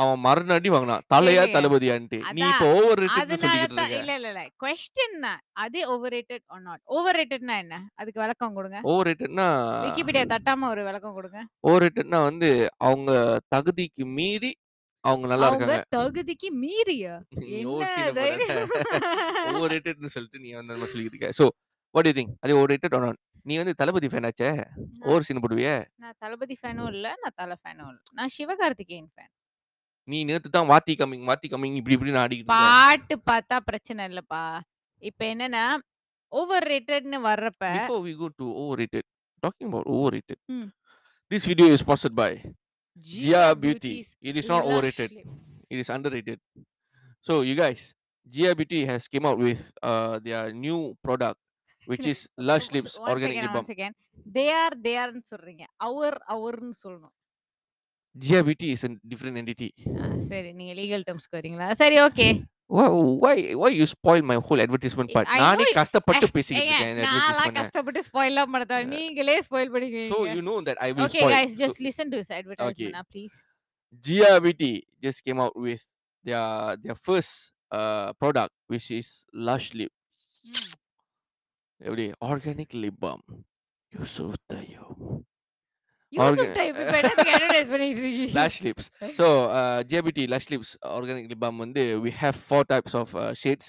அவன் 0.00 0.20
மரண 0.26 0.54
அடி 0.58 0.70
வாங்குனான். 0.74 1.04
தலையா 1.14 1.42
கேளுங்க. 1.42 1.54
தளபதியான்ட்டு. 1.56 2.18
நீ 2.36 2.42
அதான். 2.42 2.52
இப்போ 2.52 2.66
ஓவர் 2.78 3.00
ரேட்டட்ன்னு 3.02 3.22
அதனால 3.22 3.42
சொல்லிக்கிட்டு 3.44 3.78
தான் 3.80 3.90
இருக்க. 3.90 4.02
இல்ல 4.02 4.16
இல்ல 4.18 4.28
இல்ல. 4.32 4.42
கொஸ்டின் 4.64 5.18
தான். 5.26 5.40
அது 5.64 5.80
ஓவர்ரேட்டட் 5.94 6.44
ஆர் 6.54 6.64
நாட்? 6.68 6.82
ஓவர்ரேட்டட்னா 6.96 7.56
என்ன? 7.64 7.82
அதுக்கு 8.00 8.22
விளக்கம் 8.24 8.56
கொடுங்க. 8.58 8.80
ஓவர் 8.92 9.08
ரேட்டட்னா 9.10 9.48
விக்கிபீடியா 9.86 10.24
தட்டாம 10.34 10.68
ஒரு 10.74 10.84
விளக்கம் 10.90 11.16
கொடுங்க. 11.18 11.40
ஓவர் 11.68 11.84
ரேட்டட்னா 11.86 12.22
வந்து 12.30 12.50
அவங்க 12.88 13.12
தகுதிக்கு 13.54 14.06
மீறி 14.18 14.52
அவங்க 15.04 15.26
நல்லா 15.26 15.46
அவங்க 15.46 15.64
இருக்காங்க. 15.64 15.86
தகுதிக்கு 15.96 16.48
மீறியா? 16.62 17.12
நீ 17.40 17.46
என்ன 17.50 17.70
ஓவர் 17.72 17.92
சீன 17.94 18.06
போடாத. 18.08 18.20
தைரியம்? 18.20 18.70
ஓவர் 19.58 19.72
ரேட்டட்ன்னு 19.74 20.12
சொல்லிட்டு 20.16 20.38
நீ 20.38 20.50
வந்து 20.52 20.74
அந்த 20.74 20.86
சொல்லிக்கிட்டு 20.86 21.18
இருக்க. 21.18 21.30
So 21.38 21.44
what 21.94 22.04
do 22.04 22.10
you 22.10 22.16
think? 22.18 22.32
அது 22.40 22.56
ஓவர் 22.58 22.70
ரேட்டட் 22.72 22.94
ஆர் 22.94 23.04
நாட்? 23.06 23.20
நீ 23.46 23.56
வந்து 23.56 23.74
தளபதி 23.74 24.08
ஃபேன் 24.08 24.26
ஆச்சே. 24.28 24.50
நான் 24.76 25.08
ஓவர் 25.10 25.26
சீன் 25.28 25.42
போடுவியே. 25.44 25.74
நான் 25.96 26.16
தளபதி 26.18 26.56
ஃபேனும் 26.62 26.88
இல்ல. 26.92 27.06
நான் 27.22 27.36
தல 27.36 27.56
ஃபேனும் 27.62 27.88
இல்ல. 27.88 28.00
நான் 28.12 28.32
சிவகார்த்திகேயன் 28.38 29.10
ஃபேன். 29.14 29.30
நீ 30.08 30.24
நேத்து 30.24 30.50
தான் 30.50 30.68
வாத்தி 30.68 30.94
கம்மிங், 31.00 31.24
வாத்தி 31.28 31.48
கம்மிங் 31.48 31.76
இப்படி 31.76 31.96
இப்படின்னு 31.96 32.22
ஆடிக்கிட்டு 32.22 32.52
இருந்த. 32.52 32.68
பாட்டு 32.68 33.14
பார்த்தா 33.30 33.56
பிரச்சனை 33.60 34.06
இல்லப்பா. 34.08 34.42
இப்ப 35.02 35.24
என்னன்னா, 35.24 35.64
ஓவர் 36.32 36.66
ரேட்டட்ன்னு 36.68 37.20
வர்றப்ப 37.22 37.64
Before 37.78 38.00
we 38.00 38.14
go 38.14 38.28
to 38.40 38.46
overrated, 38.62 39.04
talking 39.42 39.68
about 39.68 39.86
overrated. 39.88 40.38
ம். 40.48 40.68
This 41.30 41.44
video 41.46 41.66
is 41.66 41.80
sponsored 41.80 42.14
by 42.14 42.30
Gia 43.00 43.22
Gia 43.22 43.54
Beauty. 43.54 44.06
It 44.20 44.36
is 44.36 44.48
not 44.48 44.64
overrated. 44.64 45.10
Lips. 45.12 45.42
It 45.70 45.78
is 45.78 45.88
underrated. 45.88 46.38
So 47.20 47.42
you 47.42 47.54
guys, 47.54 47.94
Gia 48.30 48.54
Beauty 48.54 48.84
has 48.84 49.08
came 49.08 49.26
out 49.26 49.38
with 49.38 49.72
uh, 49.82 50.18
their 50.18 50.52
new 50.52 50.96
product, 51.02 51.38
which 51.86 52.06
is 52.06 52.28
Lush 52.36 52.70
Lips 52.72 52.98
one 52.98 53.10
Organic 53.10 53.36
second, 53.36 53.46
Lip 53.46 53.52
Balm. 53.52 53.64
second. 53.64 53.94
They 54.36 54.48
are, 54.50 54.74
they 54.84 54.94
areன்னு 55.02 55.30
சொல்றீங்க. 55.32 55.64
our, 55.86 56.12
ourன்னு 56.34 56.76
சொல்லணும். 56.84 57.14
Jia 58.14 58.42
Beauty 58.44 58.68
is 58.72 58.84
a 58.84 58.90
different 59.08 59.36
entity. 59.36 59.70
சரி. 60.30 60.52
நீங்க 60.52 60.72
legal 60.80 61.04
டெர்ம்ஸ்க்கு 61.08 61.38
வரீங்களா? 61.38 61.72
சரி 61.72 61.96
okay. 62.00 62.28
Why 62.69 62.85
why 63.23 63.33
why 63.61 63.69
you 63.79 63.85
spoil 63.85 64.21
my 64.29 64.37
whole 64.45 64.61
advertisement 64.65 65.09
a 65.11 65.15
part? 65.15 65.27
I 65.33 65.37
know 65.39 65.43
நானே 65.43 65.65
you 65.65 65.73
கஷ்டப்பட்டு 65.79 66.27
ஏ 66.27 66.33
பேசிக்கிட்டு 66.37 66.61
ஏங்க 66.63 66.75
இருக்கேன் 66.75 66.93
இந்த 66.93 67.03
நான்லாம் 67.03 67.19
advertisement-அ. 67.23 67.59
கஷ்டப்பட்டு 67.59 67.99
ஸ்பாயில்லாம் 68.07 68.51
பண்ண 68.53 68.65
தேவ 68.71 68.81
Uh, 68.83 68.91
நீங்களே 68.93 69.35
ஸ்பாயில் 69.47 69.69
so 69.69 69.73
பண்ணிக்கிறீங்க. 69.75 70.35
you 70.37 70.43
know 70.47 70.57
that 70.69 70.77
I 70.85 70.91
will 70.93 71.03
okay 71.07 71.21
spoil. 71.21 71.33
Guys 71.35 71.53
So 71.53 71.59
just 71.63 71.81
listen 71.87 72.11
to 72.13 72.17
this 72.21 72.31
okay. 72.31 72.39
Advertisement 72.39 72.95
now 72.97 73.05
please. 73.13 73.35
Jia 74.03 74.31
Beauty 74.39 74.71
just 75.05 75.19
came 75.25 75.39
out 75.39 75.55
with 75.65 75.83
their 76.25 76.45
their 76.83 76.97
first 77.07 77.33
uh 77.71 78.07
product 78.21 78.53
which 78.71 78.87
is 78.99 79.09
Lush 79.47 79.67
Lip. 79.79 79.93
ம். 80.51 80.71
எப்படி 81.81 82.05
organic 82.29 82.71
lip 82.83 82.97
balm. 83.05 83.21
Yusuf 83.93 84.33
Tayyub. 84.51 84.97
Yusuf 86.16 86.26
Organ 86.28 86.50
type 86.58 86.76
இப்ப 86.82 86.94
என்னத்துக்கு 87.00 87.32
advertise 87.36 87.72
பண்ணிட்டு 87.72 88.00
இருக்கீங்க? 88.02 88.34
Lash 88.38 88.58
lips. 88.66 88.84
So, 89.18 89.26
uh, 89.58 89.78
Jia 89.88 90.00
Beauty 90.06 90.24
Lash 90.32 90.46
Lips 90.52 90.70
organic 90.98 91.26
lip 91.32 91.40
balm 91.44 91.58
வந்து 91.64 91.82
we 92.04 92.12
have 92.22 92.36
four 92.50 92.62
types 92.72 92.94
of 93.02 93.08
uh, 93.14 93.32
shades. 93.42 93.66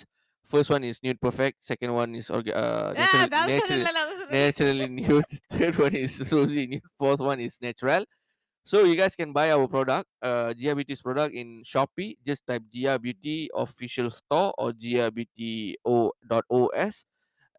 First 0.53 0.69
one 0.75 0.83
is 0.89 0.97
nude 1.05 1.19
perfect. 1.25 1.57
Second 1.71 1.91
one 2.01 2.11
is 2.19 2.27
orga- 2.37 2.55
uh, 2.61 2.85
ah 2.91 3.01
natural, 3.01 3.25
அதான் 3.25 3.49
natural, 3.53 3.81
சொன்னேன்ல 3.81 3.99
அதான் 4.03 4.21
சொன்னேன். 4.21 4.39
naturally 4.45 4.87
nude. 4.99 5.33
Third 5.57 5.75
one 5.85 5.95
is 6.05 6.13
rosy 6.35 6.63
nude. 6.71 6.87
Fourth 7.01 7.21
one 7.31 7.41
is 7.47 7.55
natural. 7.67 8.03
So 8.67 8.77
you 8.89 8.95
guys 9.01 9.13
can 9.19 9.29
buy 9.37 9.45
our 9.51 9.67
product, 9.75 10.07
uh, 10.29 10.49
Gia 10.59 10.73
Beauty's 10.77 11.01
product 11.07 11.33
in 11.41 11.47
Shopee. 11.71 12.09
Just 12.29 12.41
type 12.49 12.65
Gia 12.75 12.95
Beauty 13.05 13.37
official 13.65 14.09
store 14.17 14.49
or 14.61 14.69
Gia 14.83 15.07
Beauty 15.17 15.53
O 15.85 15.95
dot 16.31 16.45
OS 16.57 16.95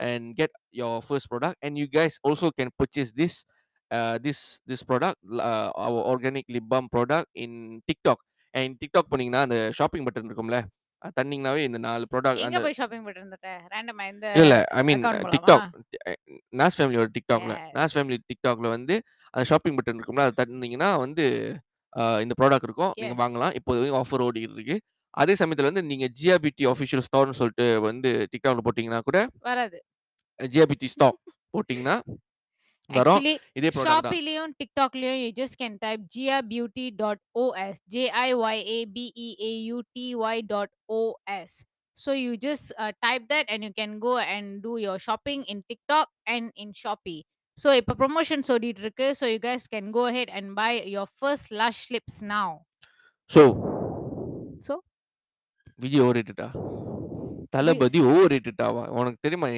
and 0.08 0.22
get 0.40 0.50
your 0.80 0.94
first 1.08 1.26
product. 1.32 1.56
And 1.64 1.72
you 1.80 1.88
guys 1.98 2.14
also 2.28 2.48
can 2.58 2.68
purchase 2.80 3.10
this 3.22 3.34
uh, 3.90 4.18
this 4.18 4.38
this 4.66 4.82
product, 4.82 5.18
uh, 5.42 5.68
our 5.76 6.02
organic 6.06 6.46
lip 6.48 6.66
balm 6.66 6.88
product 6.88 7.28
in 7.36 7.52
TikTok. 7.88 8.18
And 8.54 8.70
TikTok 8.80 9.04
போனீங்கன்னா 9.10 9.42
அந்த 9.46 9.56
shopping 9.78 10.06
button 10.06 10.28
இருக்கும்ல 10.28 10.58
அது 11.02 11.12
தந்தீங்கன்னாவே 11.18 11.60
இந்த 11.66 11.78
நாலு 11.84 12.04
product 12.12 12.42
எங்க 12.46 12.60
போய் 12.64 12.76
shopping 12.78 13.02
பண்ணிட்டு 13.02 13.22
இருந்துட்ட? 13.22 13.50
ரேண்டமா 13.72 14.04
இந்த 14.12 14.26
இல்ல 14.40 14.54
ஐ 14.78 14.82
மீன்? 14.88 15.04
டிக்டாக் 15.34 15.66
நாஸ் 16.60 16.76
ஃபேமிலியோட 16.78 17.08
டிக்டாக்ல 17.16 17.54
நாஸ். 17.76 17.94
ஃபேமிலி 17.94 18.16
டிக்டாக்ல 18.30 18.68
வந்து 18.74 18.94
அந்த 19.34 19.44
ஷாப்பிங் 19.50 19.76
பட்டன் 19.78 19.98
இருக்கும்ல 19.98 20.24
அதை 20.26 20.34
தட்டினீங்கன்னா 20.40 20.90
வந்து 21.04 21.24
இந்த 22.24 22.34
ப்ராடக்ட் 22.40 22.66
இருக்கும் 22.68 22.92
நீங்க. 23.00 23.16
வாங்கலாம் 23.22 23.54
இப்போ 23.58 23.72
ஆஃபர் 24.00 24.24
ஓடிட்டு 24.26 24.56
இருக்கு 24.58 24.76
அதே 25.14 25.34
சமயத்துல 25.40 25.70
வந்து 25.70 25.84
நீங்க 25.90 26.08
ஜிஆபிடி 26.18 26.66
ஆஃபிஷியல் 26.72 27.04
ஸ்டோர்னு 27.06 27.38
சொல்லிட்டு 27.40 27.68
வந்து 27.88 28.10
டிக்டாக்ல 28.32 28.64
போட்டீங்கன்னா 28.66 29.00
கூட 29.08 29.20
வராது. 29.48 29.78
ஜிஆபிடி 30.40 30.90
ஸ்டாக் 30.94 31.18
போட்டீங்கன்னா 31.54 31.96
வரும் 32.90 33.24
இதே 33.58 33.70
ஷாப்பிலயும் 33.78 34.52
டிக்டாக்லயும் 34.60 35.20
you 35.22 35.30
just 35.36 35.56
can 35.56 35.76
type 35.80 36.02
giabeauty.os 36.14 37.76
j 37.88 37.96
i 38.20 38.30
y 38.44 38.56
a 38.68 38.84
b 38.86 38.96
e 39.18 39.28
a 39.42 39.52
u 39.68 39.78
t 39.94 39.96
y 40.26 40.36
dot 40.44 40.70
os 40.90 41.52
so 41.96 42.12
you 42.14 42.32
just 42.38 42.66
uh, 42.76 42.92
type 43.02 43.24
that 43.28 43.44
and 43.48 43.62
you 43.62 43.72
can 43.72 43.98
go 44.00 44.14
and 44.28 44.62
do 44.62 44.78
your 44.78 44.98
shopping 44.98 45.40
in 45.44 45.58
tiktok 45.64 46.06
and 46.26 46.46
in 46.56 46.70
shopee 46.74 47.20
so 47.58 47.68
இப்ப 47.72 47.94
promotions 47.94 48.48
ஓடிட்டு 48.50 48.80
இருக்கு 48.80 49.06
so 49.14 49.26
you 49.26 49.40
guys 49.40 49.64
can 49.66 49.86
go 49.90 50.04
ahead 50.06 50.28
and 50.30 50.46
buy 50.54 50.72
your 50.88 51.06
first 51.20 51.48
lush 51.54 51.82
lips 51.90 52.16
now 52.30 52.48
so 53.30 53.42
so 54.60 54.74
Vijay 55.78 56.00
over 56.00 56.16
ரேட்டடா 56.16 56.48
வி- 56.54 57.48
தளபதி 57.52 58.00
ஓவர் 58.08 58.30
ரேட்டடாவா 58.32 58.82
உனக்கு 58.98 59.18
தெரியுமா 59.20 59.48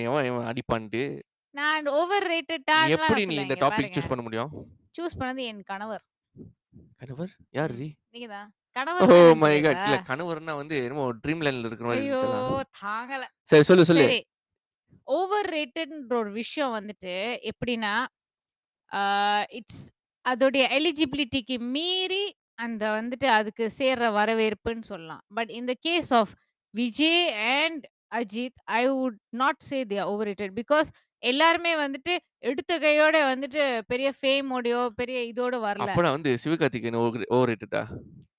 அடிப்பான்ட்டு 0.50 1.02
நான் 1.58 1.86
ஓவர் 1.98 2.26
நீ 2.28 2.34
ரேட்டடான்லாம் 2.34 2.94
எப்படி 2.96 3.22
நீ 3.30 3.34
இந்த 3.44 3.56
டாபிக் 3.62 3.94
சூஸ் 3.96 4.10
பண்ண 4.10 4.22
முடியும்? 4.26 4.50
சூஸ் 4.96 5.16
பண்ணது 5.20 5.42
என் 5.50 5.62
கணவர். 5.70 6.02
கணவர்? 7.00 7.32
யார் 7.58 7.72
ரீ 7.80 7.88
நீங்கதான் 8.14 8.50
ஓ 8.50 8.74
கணவர்னா 8.76 9.16
என்னன்னு 9.16 9.40
மை 9.42 9.54
காட். 9.64 9.80
இல்ல 9.86 9.96
கணவர்னா 10.10 10.52
வந்து 10.60 10.74
என்னமோ 10.84 11.06
ட்ரீம் 11.22 11.42
லைன்ல 11.46 11.68
இருக்கிற 11.68 11.88
மாதிரி 11.88 12.06
ஐயோ 12.06 12.20
தாங்கல. 12.82 13.24
சரி 13.50 13.66
சொல்லு 13.70 13.84
சொல்லு. 13.88 14.06
ஓவர் 15.16 15.48
ரேட்டட்ன்ற 15.56 16.14
ஒரு 16.22 16.32
விஷயம் 16.40 16.74
வந்துட்டு 16.78 17.14
எப்படின்னா 17.50 17.94
இட்ஸ் 19.58 19.82
அதோடைய 20.24 20.64
எலிஜிபிலிட்டிக்கு 20.78 21.56
மீறி 21.74 22.24
அந்த 22.64 22.84
வந்துட்டு 22.98 23.28
அதுக்கு 23.38 23.64
சேர்ற 23.78 24.08
வரவேற்புன்னு 24.18 24.84
சொல்லலாம். 24.92 25.22
பட் 25.36 25.50
இந்த 25.60 25.72
case 25.86 26.12
of 26.20 26.32
Vijay 26.74 27.24
and 27.56 27.84
Ajith 28.20 28.58
I 28.80 28.82
would 28.98 29.18
not 29.42 29.62
say 29.70 29.78
they 29.92 29.98
overrated 30.30 30.54
because 30.60 30.90
எல்லாருமே 31.22 31.72
வந்துட்டு 31.76 32.12
எடுத்த 32.42 32.78
கையோட 32.78 33.16
வந்துட்டு 33.32 33.82
பெரிய 33.86 34.12
ஃபேமோடையோ 34.18 34.88
பெரிய 35.00 35.18
இதோட 35.32 35.54
வரல. 35.66 35.86
அப்பனா 35.86 36.10
வந்து 36.10 36.38
சிவகார்த்திகேயன் 36.44 36.98
ஓவர் 37.34 37.48
ரேட்டடா 37.50 37.82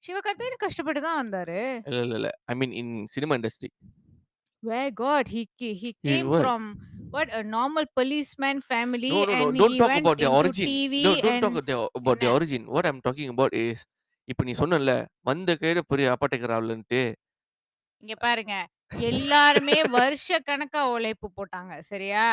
சிவகார்த்திகேயன் 0.03 0.63
கஷ்டப்பட்டு 0.65 1.01
தான் 1.01 1.19
வந்தாரு. 1.21 1.59
இல்ல 1.89 2.01
இல்ல 2.01 2.15
இல்ல. 2.15 2.29
I 2.45 2.55
mean 2.55 2.71
in 2.73 3.07
cinema 3.07 3.35
industry 3.35 3.71
Where 4.63 4.91
God, 4.91 5.27
he 5.27 5.41
ca- 5.59 5.77
he 5.79 5.89
came 6.07 6.27
what? 6.27 6.41
from 6.41 6.61
what? 7.11 7.29
A 7.31 7.43
normal 7.55 7.85
policeman 7.93 8.61
family, 8.61 9.09
no 9.09 9.23
no 9.25 9.33
no. 9.33 9.47
and 9.47 9.57
don't 9.57 9.71
he 9.71 9.79
talk 9.79 9.87
went 9.87 10.05
about 10.05 10.17
the 10.17 10.25
into 10.25 10.37
origin. 10.37 10.67
TV 10.67 10.93
don't, 11.03 11.21
don't 11.21 11.41
talk 11.41 11.49
and 11.49 11.57
about 11.57 11.65
the, 11.65 11.77
about 11.95 12.17
the 12.19 12.25
என்ன 12.25 12.35
origin. 12.35 12.61
What 12.67 12.85
i'm 12.85 13.01
talking 13.01 13.29
about 13.29 13.53
is 13.63 13.79
இப்ப 14.27 14.43
நீ 14.43 14.51
சொன்னல 14.51 14.93
வந்த 15.21 15.53
கையில 15.53 15.79
பெரிய 15.87 16.13
அப்பாட்டக்கிறாள்ன்ட்டு 16.13 17.01
இங்க 18.03 18.15
பாருங்க. 18.15 18.53
எல்லாருமே 19.03 19.81
வருஷ 19.89 20.39
கணக்கா 20.39 20.89
உழைப்பு 20.89 21.31
போட்டாங்க. 21.37 21.79
சரியா? 21.81 22.25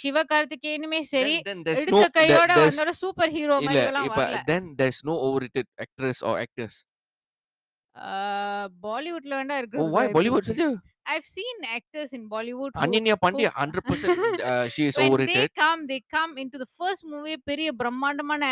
சிவகார்த்திகேயனுமே 0.00 1.00
சரி 1.12 1.34
எடுத்த 1.80 2.06
கையோட 2.16 2.52
வந்தோட 2.62 2.92
சூப்பர் 3.02 3.34
ஹீரோ 3.36 3.58
மாதிரி 3.66 3.88
எல்லாம் 3.90 4.08
வரல 4.14 4.40
then 4.52 4.64
there's 4.80 5.00
no 5.10 5.14
overrated 5.26 5.68
actress 5.84 6.18
or 6.28 6.34
actors 6.46 6.74
பாலிவுட்ல 8.86 9.32
வேண்டா 9.40 9.54
oh 9.54 9.60
இருக்கிறதுக்கு 9.60 9.94
why 9.98 10.06
bollywood 10.16 10.46
இருக்கு 10.48 10.64
saja 10.64 10.90
I've 11.12 11.28
seen 11.36 11.56
actors 11.76 12.10
in 12.16 12.22
Bollywood 12.34 12.74
ananya 12.84 13.14
pandey 13.24 13.46
100% 13.48 14.44
uh, 14.50 14.64
she 14.74 14.82
is 14.88 14.96
when 14.96 15.02
they 15.02 15.08
overrated 15.08 15.50
come 15.62 15.80
they 15.90 16.00
come 16.16 16.32
into 16.42 16.58
the 16.64 16.68
first 16.80 17.02
movie 17.12 17.36
பெரிய 17.50 17.68
பிரம்மாண்டமான 17.80 18.44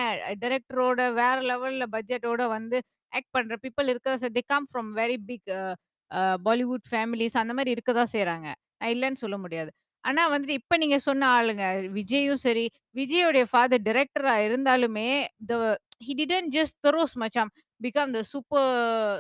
டைரக்டரோட 0.43 1.01
வேற 1.21 1.37
லெவல்ல 1.51 1.87
பட்ஜெட்டோட 1.95 2.49
வந்து 2.57 2.79
act 3.13 3.33
பண்ற 3.37 3.57
people 3.65 3.91
இருக்க 3.93 4.33
they 4.37 4.45
come 4.55 4.67
from 4.73 4.89
very 5.03 5.19
big 5.31 5.43
uh, 5.61 5.75
uh, 6.11 6.37
Bollywood 6.49 6.85
families 6.97 7.37
அந்த 7.43 7.55
மாதிரி 7.59 7.75
இருக்கதா 7.77 8.07
செய்றாங்க 8.17 8.49
நான் 8.81 8.93
இல்லைன்னு 8.97 9.23
சொல்ல 9.25 9.39
முடியாது 9.45 9.73
ஆனா 10.05 10.23
வந்துட்டு 10.31 10.59
இப்ப 10.61 10.77
நீங்க 10.77 10.99
சொன்ன 10.99 11.29
ஆளுங்க 11.37 11.65
விஜயும் 11.95 12.41
சரி 12.41 12.65
விஜயோடைய 12.97 13.45
ஃபாதர் 13.51 13.83
டைரக்டரா 13.83 14.35
இருந்தாலுமே 14.47 15.09
the 15.49 15.59
he 16.01 16.13
didn't 16.21 16.51
just 16.53 16.75
throws 16.85 17.13
மச்சான் 17.17 17.51
become 17.81 18.11
the 18.13 18.23
super 18.25 18.65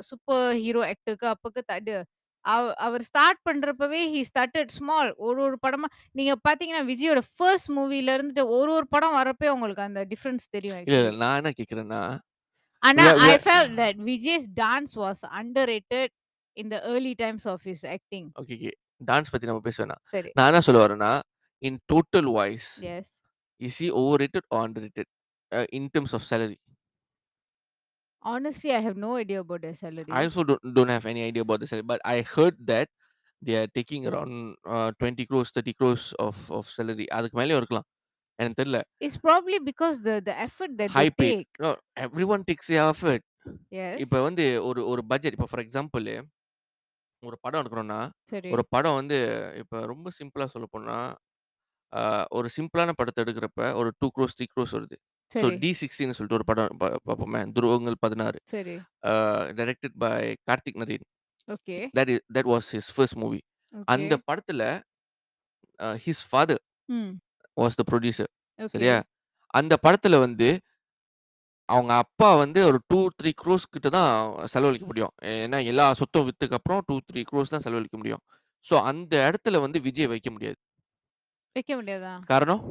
super 0.02 0.38
hero 0.60 0.82
ஆக்டருக்கு 0.84 1.28
அப்பக்கு 1.30 1.62
தடு 1.64 1.96
அவ- 2.44 2.75
அவர் 2.78 3.02
ஸ்டார்ட் 3.02 3.40
பண்றப்பவே 3.49 4.00
he 4.12 4.20
started 4.25 4.68
small. 4.70 5.06
ஒரு 5.18 5.40
ஒரு 5.42 5.56
படமா 5.62 5.88
நீங்க 6.12 6.32
பாத்தீங்கன்னா 6.49 6.84
விஜயோட 6.87 7.20
ஃபர்ஸ்ட் 7.30 7.70
மூவில 7.70 8.14
இருந்துட்டு 8.16 8.44
ஒரு 8.50 8.70
ஒரு 8.72 8.87
படம் 8.88 9.16
வரப்பே 9.16 9.49
உங்களுக்கு 9.49 9.82
அந்த 9.82 10.02
டிஃபரன்ஸ் 10.04 10.46
தெரியும் 10.50 10.78
இல்ல 10.78 10.87
இல்ல. 10.87 10.96
ஆக்சுவலி 11.00 11.20
நான் 11.22 11.38
என்ன 11.40 11.52
கேக்குறேன்னா 11.58 12.00
ஆனா 12.82 13.04
I 13.22 13.30
are- 13.30 13.42
felt 13.44 13.70
that 13.76 14.00
Vijay's 14.06 14.46
dance 14.56 14.94
was 14.96 15.22
underrated 15.40 16.12
in 16.56 16.70
the 16.70 16.78
early 16.92 17.14
times 17.16 17.46
of 17.46 17.64
his 17.66 17.84
acting 17.90 18.28
okay 18.40 18.56
okay. 18.58 18.72
Dance 19.09 19.30
பத்தி 19.33 19.49
நம்ம 19.50 19.62
பேச 19.69 19.76
வேணாம் 19.83 20.02
சரி 20.14 20.30
நான் 20.38 20.49
என்ன 20.50 20.62
சொல்ல 20.69 20.80
வரேன்னா 20.85 21.12
in 21.62 21.78
total 21.92 22.28
voice 22.38 22.69
yes 22.95 23.12
is 23.61 23.80
overrated 24.00 24.45
or 24.52 24.61
underrated 24.66 25.09
uh, 25.52 25.66
in 25.78 25.85
terms 25.95 26.12
of 26.16 26.23
salary 26.33 26.59
honestly 28.23 28.71
i 28.78 28.80
have 28.80 28.97
no 28.97 29.16
idea 29.16 29.38
about 29.40 29.61
their 29.62 29.76
salary 29.85 30.11
I 30.19 30.25
also 30.26 30.42
don't 30.45 30.64
don't 30.76 30.92
have 30.97 31.07
any 31.07 31.23
idea 31.23 31.42
about 31.47 31.61
the 31.62 31.69
salary, 31.71 31.88
but 31.92 32.00
I 32.04 32.19
heard 32.35 32.57
that 32.73 32.88
they 33.42 33.54
are 33.61 33.69
taking 33.78 34.02
around 34.07 34.33
uh, 34.66 34.92
20 34.99 35.25
crores, 35.26 35.50
30 35.50 35.73
crores 35.75 36.04
of 36.26 36.37
of 36.50 36.64
salary. 36.78 37.07
அதுக்கு 37.16 37.38
மேலயும் 37.40 37.61
இருக்கலாம் 37.61 37.87
எனக்கு 38.38 38.59
தெரியல 38.61 38.80
it's 39.07 39.19
probably 39.28 39.59
because 39.71 39.97
the 40.09 40.16
the 40.28 40.35
effort 40.47 40.73
that 40.80 40.90
high 40.99 41.07
they 41.07 41.14
pay 41.21 41.28
take 41.30 41.62
no 41.66 41.71
everyone 42.07 42.45
takes 42.50 42.69
their 42.73 42.87
effort 42.95 43.25
yes 43.78 43.97
இப்போ 44.04 44.19
வந்து 44.28 44.47
ஒரு 44.69 44.83
ஒரு 44.92 45.04
budget 45.12 45.37
இப்போ 45.37 45.49
ஃபார் 45.52 45.64
எக்ஸாம்பிள் 45.66 46.07
ஒரு 47.22 47.36
படம் 47.40 47.60
எடுக்கணும்னா 47.60 48.00
சரி. 48.28 48.50
ஒரு 48.50 48.62
படம் 48.68 48.94
வந்து 48.94 49.16
இப்போ 49.58 49.86
ரொம்ப 49.86 50.10
சிம்பிளா 50.18 50.44
சொல்ல 50.46 50.66
போனா 50.70 50.96
ஆஹ், 51.92 52.26
ஒரு 52.30 52.48
சிம்பிளான 52.56 52.92
படத்தை 52.92 53.24
எடுக்கிறப்ப 53.24 53.74
ஒரு 53.74 53.92
டூ 53.98 54.10
க்ரோஸ் 54.16 54.36
த்ரீ 54.36 54.46
க்ரோஸ் 54.50 54.72
வருது. 54.72 54.96
ஸோ 55.30 55.40
சரி. 55.40 55.56
டி 55.56 55.70
சிக்ஸ்டின்னு 55.72 56.10
சொல்லிட்டு 56.10 56.34
ஒரு 56.34 56.44
படம் 56.44 56.78
பா- 56.80 56.98
பார்ப்போமே 57.06 57.40
துருவங்கள் 57.52 57.96
பதினாறு. 57.98 58.38
சரி. 58.44 58.74
Directed 59.52 59.96
by 59.98 60.10
Karthick 60.46 60.78
Naren 60.78 61.06
okay. 61.48 61.76
That 61.96 62.08
is 62.08 62.22
that 62.32 62.48
was 62.50 62.68
his 62.72 62.90
first 62.94 63.16
movie 63.16 63.40
okay. 63.74 63.84
அந்த 63.86 64.14
படத்துல 64.26 64.62
ஹிஸ் 66.04 66.24
ஃபாதர் 66.30 66.62
ம். 66.88 67.10
Was 67.56 67.74
the 67.74 67.84
producer 67.90 68.30
okay. 68.58 68.68
சரியா? 68.68 68.96
அந்த 69.54 69.76
படத்துல 69.82 70.18
வந்து 70.18 70.48
அவங்க 71.70 71.92
அப்பா 72.04 72.28
வந்து 72.34 72.60
ஒரு 72.68 72.78
டூ 72.86 73.00
த்ரீ 73.18 73.30
க்ரோஸ் 73.42 73.66
கிட்ட 73.74 73.88
தான் 73.88 74.10
செலவழிக்க 74.54 74.86
முடியும் 74.86 75.12
ஏன்னா 75.34 75.58
எல்லா 75.64 75.86
சொத்தும் 76.00 76.26
வித்துக்கு 76.28 76.58
அப்புறம் 76.58 76.82
டூ 76.88 76.96
த்ரீ 77.10 77.22
க்ரோஸ் 77.30 77.54
தான் 77.54 77.64
செலவழிக்க 77.66 77.96
முடியும் 77.96 78.22
ஸோ 78.66 78.76
அந்த 78.82 79.14
இடத்துல 79.28 79.60
வந்து 79.60 79.80
விஜய் 79.88 80.10
வைக்க 80.14 80.30
முடியாது 80.30 80.58
வைக்க 81.56 81.72
முடியாதா 81.80 82.14
காரணம் 82.32 82.64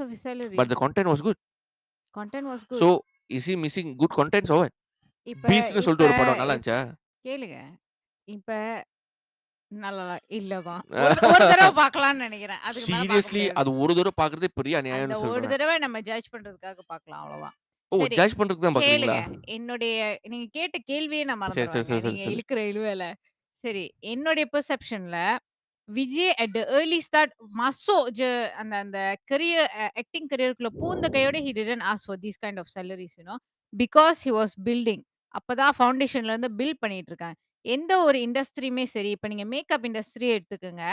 of 0.00 0.08
his 0.10 0.22
salary 0.26 0.56
but 0.60 0.70
the 0.72 0.76
content 0.84 1.08
was 1.12 1.24
good 1.28 1.40
content 2.16 2.46
was 2.52 2.62
so 2.82 2.88
good 2.88 3.12
is 3.30 3.48
he 3.50 3.56
missing 3.64 3.92
good? 4.02 4.16
இப்ப 5.26 5.44
பீஸ்ட்ன்னு 5.50 5.72
இப்ப 5.72 5.84
சொல்லிட்டு 5.84 6.06
ஒரு 6.06 6.16
படம் 6.18 6.40
நல்லா 6.40 6.54
இருந்துச்சா? 6.54 6.78
கேளுங்க. 7.24 7.58
இப்ப 8.28 8.56
நல்லா 9.70 10.04
இல்ல 10.38 10.54
தான். 10.60 10.82
ஒரு 11.34 11.44
தடவ 11.50 11.70
பார்க்கலாம்னு 11.80 12.22
நெனைக்கிறேன். 12.24 12.60
சீரியஸ்லி. 12.88 13.44
அது 13.60 13.70
ஒரு 13.78 13.92
தடவ 13.98 14.12
பார்க்கறதே 14.20 14.50
பெரிய 14.58 14.78
அந்த 14.78 14.90
அநியாயம்னு 14.90 15.32
ஒரு. 15.34 15.52
தடவ 15.54 15.78
நம்ம 15.78 16.00
ஜட்ஜ் 16.00 16.28
பண்றதுக்காக 16.34 16.82
பார்க்கலாம் 16.86 17.22
அவ்வளோதான். 17.22 17.56
ஓ! 17.94 17.98
ஜட்ஜ் 18.10 18.36
பண்றதுக்கு 18.38 18.66
தான் 18.66 18.76
கேளுங்க. 18.78 18.78
பார்க்குறீங்களா? 18.78 19.18
என்னுடைய 19.54 19.96
நீங்க 20.30 20.46
கேட்ட 20.56 20.76
கேள்வியே 20.90 21.24
நான் 21.24 21.42
சரி, 21.46 21.68
சரி, 21.68 21.84
மறந்துருவேங்க. 21.84 21.84
சரி, 21.84 22.02
சரி, 22.02 22.02
நீங்க 22.08 22.20
சரி. 22.20 22.34
இழுக்கிற 22.34 22.60
இழுவையில. 22.70 23.04
சரி. 23.64 23.84
என்னுடைய 24.12 24.46
பெர்செப்ஷன்ல 24.54 25.18
Vijay 25.88 26.34
at 26.42 26.54
the 26.56 26.62
early 26.78 26.98
start 27.06 27.32
மசோ 27.58 27.96
ஜ 28.18 28.22
அந்த 28.60 28.74
அந்த 28.84 28.98
கரியர் 29.30 29.70
ஆக்டிங் 30.02 30.28
கரியர்க்குள்ள 30.32 30.70
பூந்த 30.80 31.06
கையோட 31.14 31.38
he 31.46 31.52
didn't 31.58 31.86
ask 31.90 32.08
for 32.08 32.20
these 32.24 32.40
kind 32.44 32.60
of 32.62 32.70
salaries 32.74 33.16
you 33.18 33.24
know. 33.24 33.36
Because 33.72 34.20
he 34.26 34.32
was 34.34 34.54
building. 34.66 35.02
அப்பதான் 35.34 35.74
ஃபவுண்டேஷன்ல 35.78 36.32
இருந்து 36.34 36.50
பில்ட் 36.58 36.82
பண்ணிட்டு 36.82 37.10
இருக்காங்க. 37.12 37.36
எந்த 37.64 37.92
ஒரு 38.06 38.18
இண்டஸ்ட்ரியுமே 38.26 38.84
சரி, 38.90 39.10
இப்ப 39.16 39.28
நீங்க 39.32 39.46
மேக்கப் 39.52 39.86
இண்டஸ்ட்ரியே 39.88 40.32
எடுத்துக்கங்க. 40.38 40.84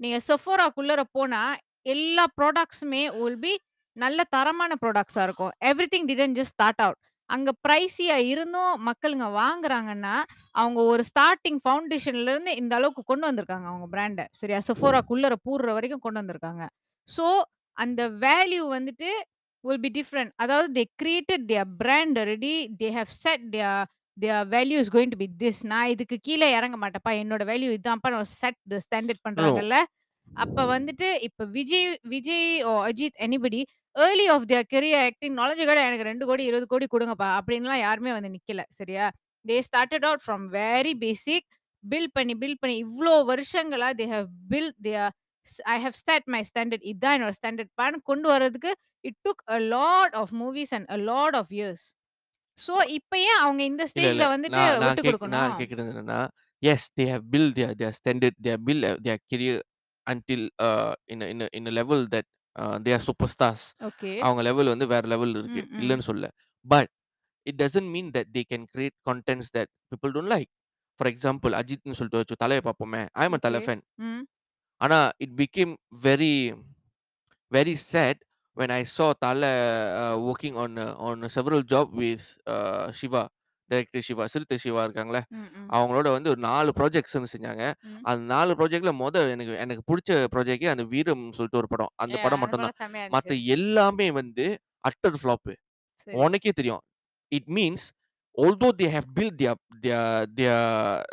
நீங்க 0.00 0.18
செஃபோராக்குள்ளர 0.28 1.02
போனா 1.14 1.42
எல்லா 1.86 2.24
ப்ராடக்ட்ஸுமே 2.38 3.02
வில் 3.16 3.40
பி 3.40 3.52
நல்ல 3.96 4.24
தரமான 4.24 4.76
ப்ராடக்ட்ஸா 4.82 5.22
இருக்கும். 5.22 5.52
Everything 5.64 6.06
didn't 6.10 6.38
just 6.38 6.54
start 6.56 6.82
out. 6.86 7.00
அங்க 7.30 7.50
பிரைஸியா 7.68 8.16
இருந்தும் 8.30 8.74
மக்களுங்க 8.88 9.26
வாங்குறாங்கன்னா, 9.42 10.14
அவங்க 10.50 10.80
ஒரு 10.82 11.04
ஸ்டார்ட்டிங் 11.10 11.60
ஃபவுண்டேஷன்ல 11.64 12.32
இருந்து 12.34 12.56
இந்த 12.56 12.74
அளவுக்கு 12.74 13.02
கொண்டு 13.02 13.24
வந்திருக்காங்க 13.30 13.66
அவங்க 13.72 13.86
பிராண்ட. 13.94 14.24
சரியா? 14.40 14.58
செஃபோராக்குள்ளர 14.68 15.36
பூர்ற 15.46 15.72
வரைக்கும் 15.72 16.04
கொண்டு 16.06 16.20
வந்திருக்காங்க. 16.20 16.64
ஸோ 17.08 17.26
அந்த 17.72 18.08
வேல்யூ 18.08 18.64
வந்துட்டு 18.76 19.10
வில் 19.64 19.80
பி 19.80 19.90
டிஃபரண்ட். 19.98 20.32
அதாவது 20.36 20.68
they 20.72 20.84
created 21.02 21.44
their 21.50 21.70
brand 21.76 22.18
already. 22.18 22.54
They 22.82 22.90
have 22.98 23.12
set 23.22 23.46
their 23.54 23.84
their 24.16 24.44
value 24.48 24.78
is 24.82 24.92
going 24.96 25.12
to 25.14 25.20
be 25.24 25.28
this. 25.38 25.60
நான் 25.72 25.86
இதுக்கு 25.86 26.18
கீழ 26.28 26.42
இறங்க 26.50 26.76
மாட்டேன்ப்பா. 26.82 27.12
என்னோட 27.22 27.44
வேல்யூ 27.52 27.70
இதான்ப்பா 27.78 28.20
செட் 28.40 28.58
தி 28.72 28.80
ஸ்டாண்டர்ட் 28.86 29.22
நோ. 29.22 29.26
பண்றாங்கல்ல. 29.28 29.78
அப்ப 30.42 30.78
வந்துட்டு 30.78 31.08
இப்ப 31.20 31.44
Vijay 31.44 31.98
Vijay 32.02 32.62
or 32.62 32.82
Ajith 32.88 33.18
anybody 33.26 33.60
early 33.96 34.26
of 34.34 34.46
their 34.50 34.68
career 34.72 35.04
acting 35.08 35.36
knowledge 35.40 35.68
கூட 35.70 35.80
எனக்கு 35.88 36.06
2 36.06 36.28
கோடி 36.30 36.44
20 36.48 36.66
கோடி 36.72 36.86
குடுங்கப்பா 36.94 37.28
அப்படின்லாம் 37.38 37.82
யாருமே 37.86 38.12
வந்து 38.16 38.30
நிக்கல. 38.36 38.62
சரியா? 38.78 39.04
They 39.44 39.56
started 39.68 40.06
out 40.08 40.24
from 40.24 40.46
very 40.56 40.94
basic. 41.04 41.46
Build 41.84 42.14
பண்ணி 42.18 42.34
பில்ட் 42.42 42.60
பண்ணி 42.62 42.76
இவ்ளோ 42.84 43.14
வருஷங்களா 43.30 43.88
they 44.00 44.06
have 44.14 44.28
build 44.52 44.78
their 44.86 45.12
I 45.74 45.76
have 45.84 45.96
set 46.02 46.28
my 46.34 46.40
standard. 46.50 46.86
இதான் 46.92 47.16
என்னோட 47.16 47.34
ஸ்டாண்டர்ட்ப்பான்னு 47.40 48.00
கொண்டு 48.10 48.28
வரதுக்கு 48.34 48.70
it 49.04 49.18
took 49.26 49.42
a 49.56 49.58
lot 49.74 50.14
of 50.22 50.32
movies 50.42 50.72
and 50.78 50.88
a 50.96 50.98
lot 51.10 51.36
of 51.40 51.52
years. 51.58 51.84
So 52.58 52.74
இப்ப 52.98 53.12
ஏன் 53.28 53.40
அவங்க 53.44 53.62
இந்த 53.64 53.82
இல்ல, 53.82 53.90
ஸ்டேஜ்ல. 53.92 54.24
வந்துட்டு 54.34 54.58
நான் 54.58 54.72
நான் 54.74 54.82
விட்டு 54.84 55.02
கேக் 55.02 55.06
நான் 55.06 55.14
குடுக்கணும்? 55.14 55.58
கேட்கிறது 55.60 55.90
என்னன்னா, 55.92 56.20
yes 56.62 56.88
they 56.98 57.06
have 57.12 57.24
build 57.32 57.54
their 57.58 57.74
their 57.80 57.96
standard. 58.00 58.38
They 58.44 58.50
have 58.54 58.64
build 58.68 58.86
their 59.06 59.22
career 59.32 59.62
until 60.06 60.46
in 61.14 61.24
in 61.32 61.44
in 61.58 61.70
level 61.80 62.04
that 62.14 62.28
a 62.58 62.78
they 62.78 62.92
are 62.92 63.00
super 63.00 63.32
stars. 63.38 63.66
Okay. 63.82 64.18
அவங்க 64.18 64.42
லெவல் 64.42 64.66
வந்து 64.66 64.86
வேற 64.86 65.08
லெவல்ல 65.08 65.38
இருக்கு. 65.38 65.66
ம், 65.70 65.76
ம். 65.76 65.80
இல்லன்னு 65.80 66.02
சொல்லல. 66.06 66.28
But 66.68 66.88
it 67.42 67.62
doesn't 67.62 67.90
mean 67.90 68.10
that 68.10 68.30
they 68.32 68.42
can 68.54 68.66
create 68.76 68.98
contents 69.10 69.50
that 69.56 69.72
people 69.88 70.10
don't 70.10 70.32
like. 70.34 70.50
For 70.96 71.12
example 71.12 71.60
அஜித்ன்னு 71.60 71.98
சொல்லிட்டு 72.00 72.16
வச்சு 72.16 72.36
தலைய 72.44 72.60
பார்ப்போமே. 72.64 73.08
I 73.12 73.24
am 73.24 73.32
a 73.32 73.36
okay. 73.36 73.40
Thala 73.40 73.58
fan. 73.58 73.80
ம். 73.94 74.22
ஆனா 74.76 75.10
it 75.16 75.34
became 75.36 75.74
very 76.02 76.62
very 77.50 77.74
sad 77.74 78.22
when 78.56 78.70
I 78.70 78.84
saw 78.98 79.12
Tala 79.24 79.48
uh, 80.00 80.16
working 80.28 80.54
on 80.54 80.74
uh, 80.74 80.94
on 80.96 81.22
several 81.22 81.62
job 81.62 81.86
with 81.92 82.24
uh, 82.46 82.92
Shiva, 82.92 83.26
director 83.70 84.06
Siva, 84.08 84.24
Siruthai 84.26 84.58
Siva 84.58 84.82
இருக்காங்கல்ல. 84.86 85.20
ம், 85.30 85.48
ம். 85.54 85.74
அவங்களோட 85.76 86.08
வந்து 86.16 86.30
ஒரு 86.30 86.40
4 86.46 86.74
ப்ராஜெக்ட்ஸ் 86.78 87.16
வந்து 87.18 87.32
செஞ்சாங்க. 87.34 87.64
ம். 87.82 88.08
அந்த 88.10 88.22
4 88.34 88.56
ப்ராஜெக்ட்ல 88.58 88.92
மொத 89.00 89.24
எனக்கு 89.34 89.54
எனக்கு 89.64 89.84
புடிச்ச 89.90 90.10
ப்ராஜெக்ட்டே 90.34 90.70
அந்த 90.74 90.84
வீரம் 90.94 91.24
சொல்லிட்டு 91.38 91.60
ஒரு 91.62 91.70
படம். 91.74 91.92
அந்த 92.04 92.14
ஏ 92.14 92.18
படம் 92.18 92.40
அந்த 92.40 92.44
மட்டும் 92.44 92.64
தான். 92.64 92.64
படம் 92.66 92.78
செம்மையா 92.80 93.04
மத்த 93.14 93.30
இருந்துச்சு. 93.30 93.44
எல்லாமே 93.56 94.08
வந்து 94.20 94.46
அட்டர் 94.84 95.18
ஃப்ளாப். 95.22 95.52
சரி. 96.06 96.24
உனக்கே 96.24 96.52
தெரியும். 96.54 96.84
It 97.32 97.50
means 97.58 97.86
although 98.38 98.72
they 98.72 98.88
have 98.88 99.06
built 99.16 99.34
their 99.38 99.54
their 99.84 100.04
their 100.38 100.60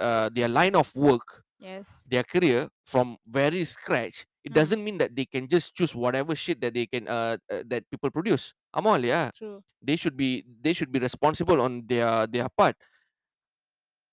uh, 0.01 0.27
their 0.31 0.49
line 0.49 0.75
of 0.75 0.87
work, 0.97 1.27
Yes. 1.60 1.96
their 2.06 2.24
career 2.24 2.68
from 2.84 3.16
very 3.26 3.64
scratch, 3.64 4.16
it 4.44 4.52
ம். 4.52 4.54
doesn't 4.54 4.82
mean 4.84 4.98
that 4.98 5.14
they 5.16 5.26
can 5.26 5.46
just 5.48 5.74
choose 5.74 5.94
whatever 5.94 6.34
shit 6.36 6.60
that 6.60 6.74
they 6.74 6.86
can 6.86 7.06
uh, 7.08 7.36
uh, 7.52 7.62
that 7.68 7.84
people 7.90 8.10
produce. 8.10 8.46
ஆமா 8.76 8.94
இல்லையா? 8.94 9.22
True. 9.36 9.50
They 9.82 9.96
should 9.96 10.16
be 10.16 10.30
they 10.64 10.72
should 10.72 10.92
be 10.92 11.00
responsible 11.00 11.60
on 11.60 11.72
their 11.88 12.26
their 12.26 12.48
part. 12.60 12.76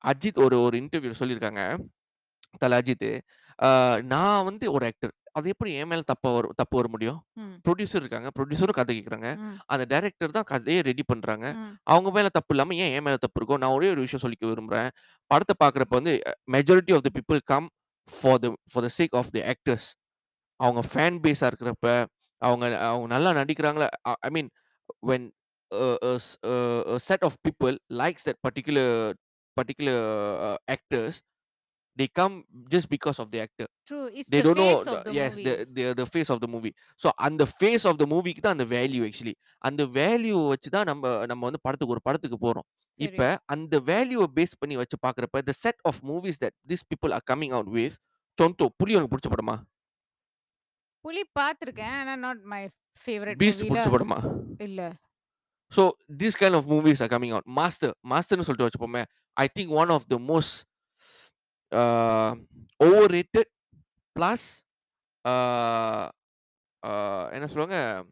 Ajith 0.04 0.44
ஒரு 0.46 0.62
ஒரு 0.62 0.76
இன்டர்வியூல 0.78 1.16
சொல்லியிருக்காங்க. 1.20 1.64
தல 2.58 2.82
அஜித், 2.82 3.08
அ 3.60 3.70
நான் 4.04 4.44
வந்து 4.44 4.66
ஒரு 4.72 4.86
ஆக்டர். 4.86 5.14
அது 5.35 5.47
எப்படி 5.53 5.71
என் 5.77 5.91
மேல 5.91 6.03
தப்பா 6.05 6.31
வரும் 6.31 6.55
தப்பு 6.57 6.75
வர 6.79 6.89
முடியும்? 6.89 7.19
ம். 7.37 7.55
புரொடியூசர் 7.65 8.03
இருக்காங்க. 8.03 8.29
புரொடியூசரும் 8.37 8.79
கதை 8.79 8.93
கேட்குறாங்க. 8.97 9.29
ம். 9.41 9.57
அந்த 9.73 9.85
டைரக்டர் 9.93 10.37
தான் 10.37 10.49
கதைய 10.51 10.83
ரெடி 10.83 11.05
பண்றாங்க. 11.07 11.47
ம். 11.59 11.73
அவங்க 11.87 12.11
மேல 12.17 12.29
தப்பு 12.31 12.55
இல்லாம 12.55 12.77
ஏன் 12.79 12.93
என் 12.97 13.07
மேல 13.07 13.19
தப்பு 13.19 13.41
இருக்கும்? 13.41 13.61
நான் 13.63 13.77
ஒரே 13.79 13.89
ஒரு 13.95 14.03
விஷயம் 14.07 14.25
சொல்லிக்க 14.25 14.47
விரும்புறேன். 14.49 14.91
படத்த 15.31 15.55
பார்க்குறப்ப 15.63 15.95
வந்து 16.01 16.15
majority 16.57 16.95
of 16.97 17.07
the 17.07 17.13
people 17.19 17.41
come 17.53 17.69
for 18.09 18.41
the 18.41 18.51
for 18.73 18.87
the 18.87 18.93
sake 18.99 19.17
of 19.21 19.33
the 19.33 19.43
actors. 19.53 19.89
அவங்க 20.61 20.81
ஃபேன் 20.91 21.19
பேஸா 21.25 21.49
இருக்கிறப்ப, 21.51 21.87
அவங்க 22.43 22.65
அவங்க 22.87 23.07
நல்லா 23.15 23.31
நடிக்கிறாங்களா 23.41 23.89
அ 24.05 24.15
ஐ 24.27 24.31
மீன் 24.31 24.51
வென் 25.09 25.27
அ 25.71 25.87
அ 26.05 26.13
ஸ் 26.21 26.31
a 26.49 26.55
a 26.89 26.99
set 27.09 27.25
of 27.29 27.39
people 27.47 27.75
likes 28.01 28.27
that 28.29 28.41
particular 28.47 28.93
particular 29.57 30.05
actors, 30.75 31.19
they 31.99 32.09
come 32.19 32.35
just 32.73 32.89
because 32.95 33.19
of 33.23 33.29
the 33.33 33.41
actor. 33.45 33.67
True. 33.89 33.99
It's 34.19 34.31
They 34.33 34.41
the 34.43 34.49
don't 34.49 34.59
know 34.63 34.73
face 34.73 34.89
the 34.89 34.97
of 34.97 35.05
the 35.05 35.19
yes, 35.19 35.33
movie. 35.37 35.45
the 35.47 35.55
the 35.77 35.85
the 36.01 36.07
face 36.15 36.31
of 36.35 36.39
the 36.45 36.51
movie. 36.55 36.75
So 37.03 37.11
அந்த 37.29 37.47
face 37.55 37.87
of 37.91 37.97
the 38.03 38.07
மூவிக்கு 38.15 38.43
தான் 38.47 38.57
அந்த 38.59 38.67
value 38.75 39.01
actually. 39.09 39.35
அந்த 39.59 39.85
value 39.99 40.49
வச்சு 40.49 40.71
தான் 40.71 40.85
நம்ப 40.85 41.27
நம்ம 41.27 41.45
வந்து 41.45 41.61
படத்துக்கு 41.63 41.95
ஒரு 41.95 42.03
படத்துக்கு 42.03 42.39
போறோம். 42.47 42.67
இப்ப. 43.07 43.39
அந்த 43.45 43.81
வேல்யூவ 43.81 44.27
பேஸ் 44.37 44.55
பண்ணி 44.59 44.77
வச்சு 44.77 44.97
பார்க்குறப்ப, 45.07 45.43
the 45.51 45.57
set 45.65 45.79
of 45.85 45.97
movies 46.13 46.39
that 46.45 46.55
these 46.71 46.85
people 46.91 47.13
are 47.17 47.25
coming 47.33 47.53
out 47.59 47.69
with, 47.79 47.97
டொன்டோ 48.39 48.67
புலி 48.77 48.95
உனக்கு 48.95 49.13
புடிச்ச 49.15 49.29
படமா? 49.35 49.57
புலி 51.01 51.23
பார்த்துருக்கேன். 51.39 51.97
ஆனா 52.01 52.17
நாட் 52.17 52.43
மை 52.43 52.63
ஃபேவரைட் 53.05 53.39
பீஸ்ட் 53.43 53.67
புடிச்ச 53.69 53.91
படமா? 53.91 54.19
இல்ல. 54.59 54.93
So 55.77 55.83
these 56.21 56.37
kind 56.43 56.55
of 56.59 56.65
movies 56.75 57.01
are 57.05 57.11
coming 57.15 57.33
out. 57.37 57.45
Master 57.45 57.95
மாஸ்டர்ன்னு 58.09 58.47
சொல்லிட்டு 58.49 58.69
வச்சுப்போமே. 58.69 59.05
I 59.35 59.49
think 59.59 59.69
one 59.83 59.91
of 59.91 60.03
the 60.13 60.19
most 60.19 60.53
uh, 61.73 62.31
overrated 62.81 63.49
plus 64.17 64.65
uh, 65.25 66.09
uh, 66.83 67.25
என்ன 67.33 67.47
சொல்லுவாங்க? 67.47 68.07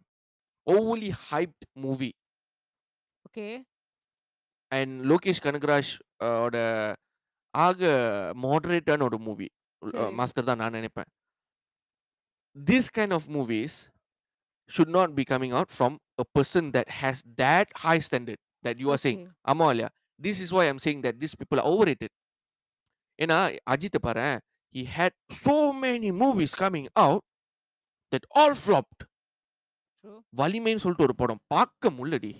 overly 0.67 1.11
hyped 1.31 1.65
movie. 1.75 2.15
Okay. 3.27 3.63
And 4.69 4.95
Lokesh 5.11 5.43
Kanagaraj 5.43 5.91
அ 6.23 6.31
ஓட 6.47 6.57
ஆக 7.51 7.91
மாடரேட்டான 8.43 9.03
ஒரு 9.03 9.19
மூவி. 9.19 9.49
அ 9.83 9.91
சரி. 9.91 10.15
மாஸ்டர் 10.15 10.45
தான் 10.45 10.57
நான் 10.57 10.73
நினைப்பேன். 10.73 11.09
These 12.57 12.89
kind 12.91 13.13
of 13.13 13.29
movies 13.29 13.91
should 14.71 14.89
not 14.89 15.15
be 15.15 15.25
coming 15.25 15.53
out 15.53 15.71
from 15.79 15.99
a 16.19 16.27
person 16.37 16.73
that 16.73 16.89
has 16.89 17.23
that 17.37 17.67
high 17.77 18.01
standard 18.01 18.39
that 18.63 18.79
you 18.83 18.91
are 18.91 19.01
saying. 19.07 19.23
Okay. 19.27 19.35
ஆமா 19.53 19.67
இல்லையா? 19.69 19.91
This 20.19 20.41
is 20.45 20.51
why 20.57 20.65
I'm 20.69 20.81
saying 20.87 21.01
that 21.07 21.21
these 21.23 21.35
people 21.35 21.59
are 21.61 21.69
overrated. 21.73 22.11
ஏன்னா 23.23 23.39
பாரேன். 24.07 24.39
He 24.75 24.83
had 24.97 25.13
so 25.43 25.59
many 25.83 26.09
movies 26.23 26.53
coming 26.63 26.87
out 27.01 27.23
that 28.13 28.25
all 28.39 28.55
flopped. 28.67 29.01
True. 30.05 30.17
வலிமைன்னு 30.37 30.83
சொல்லிட்டு 30.83 31.07
ஒரு 31.09 31.15
படம். 31.15 31.41
பார்க்க 31.47 31.91
முடியலடி. 31.91 32.33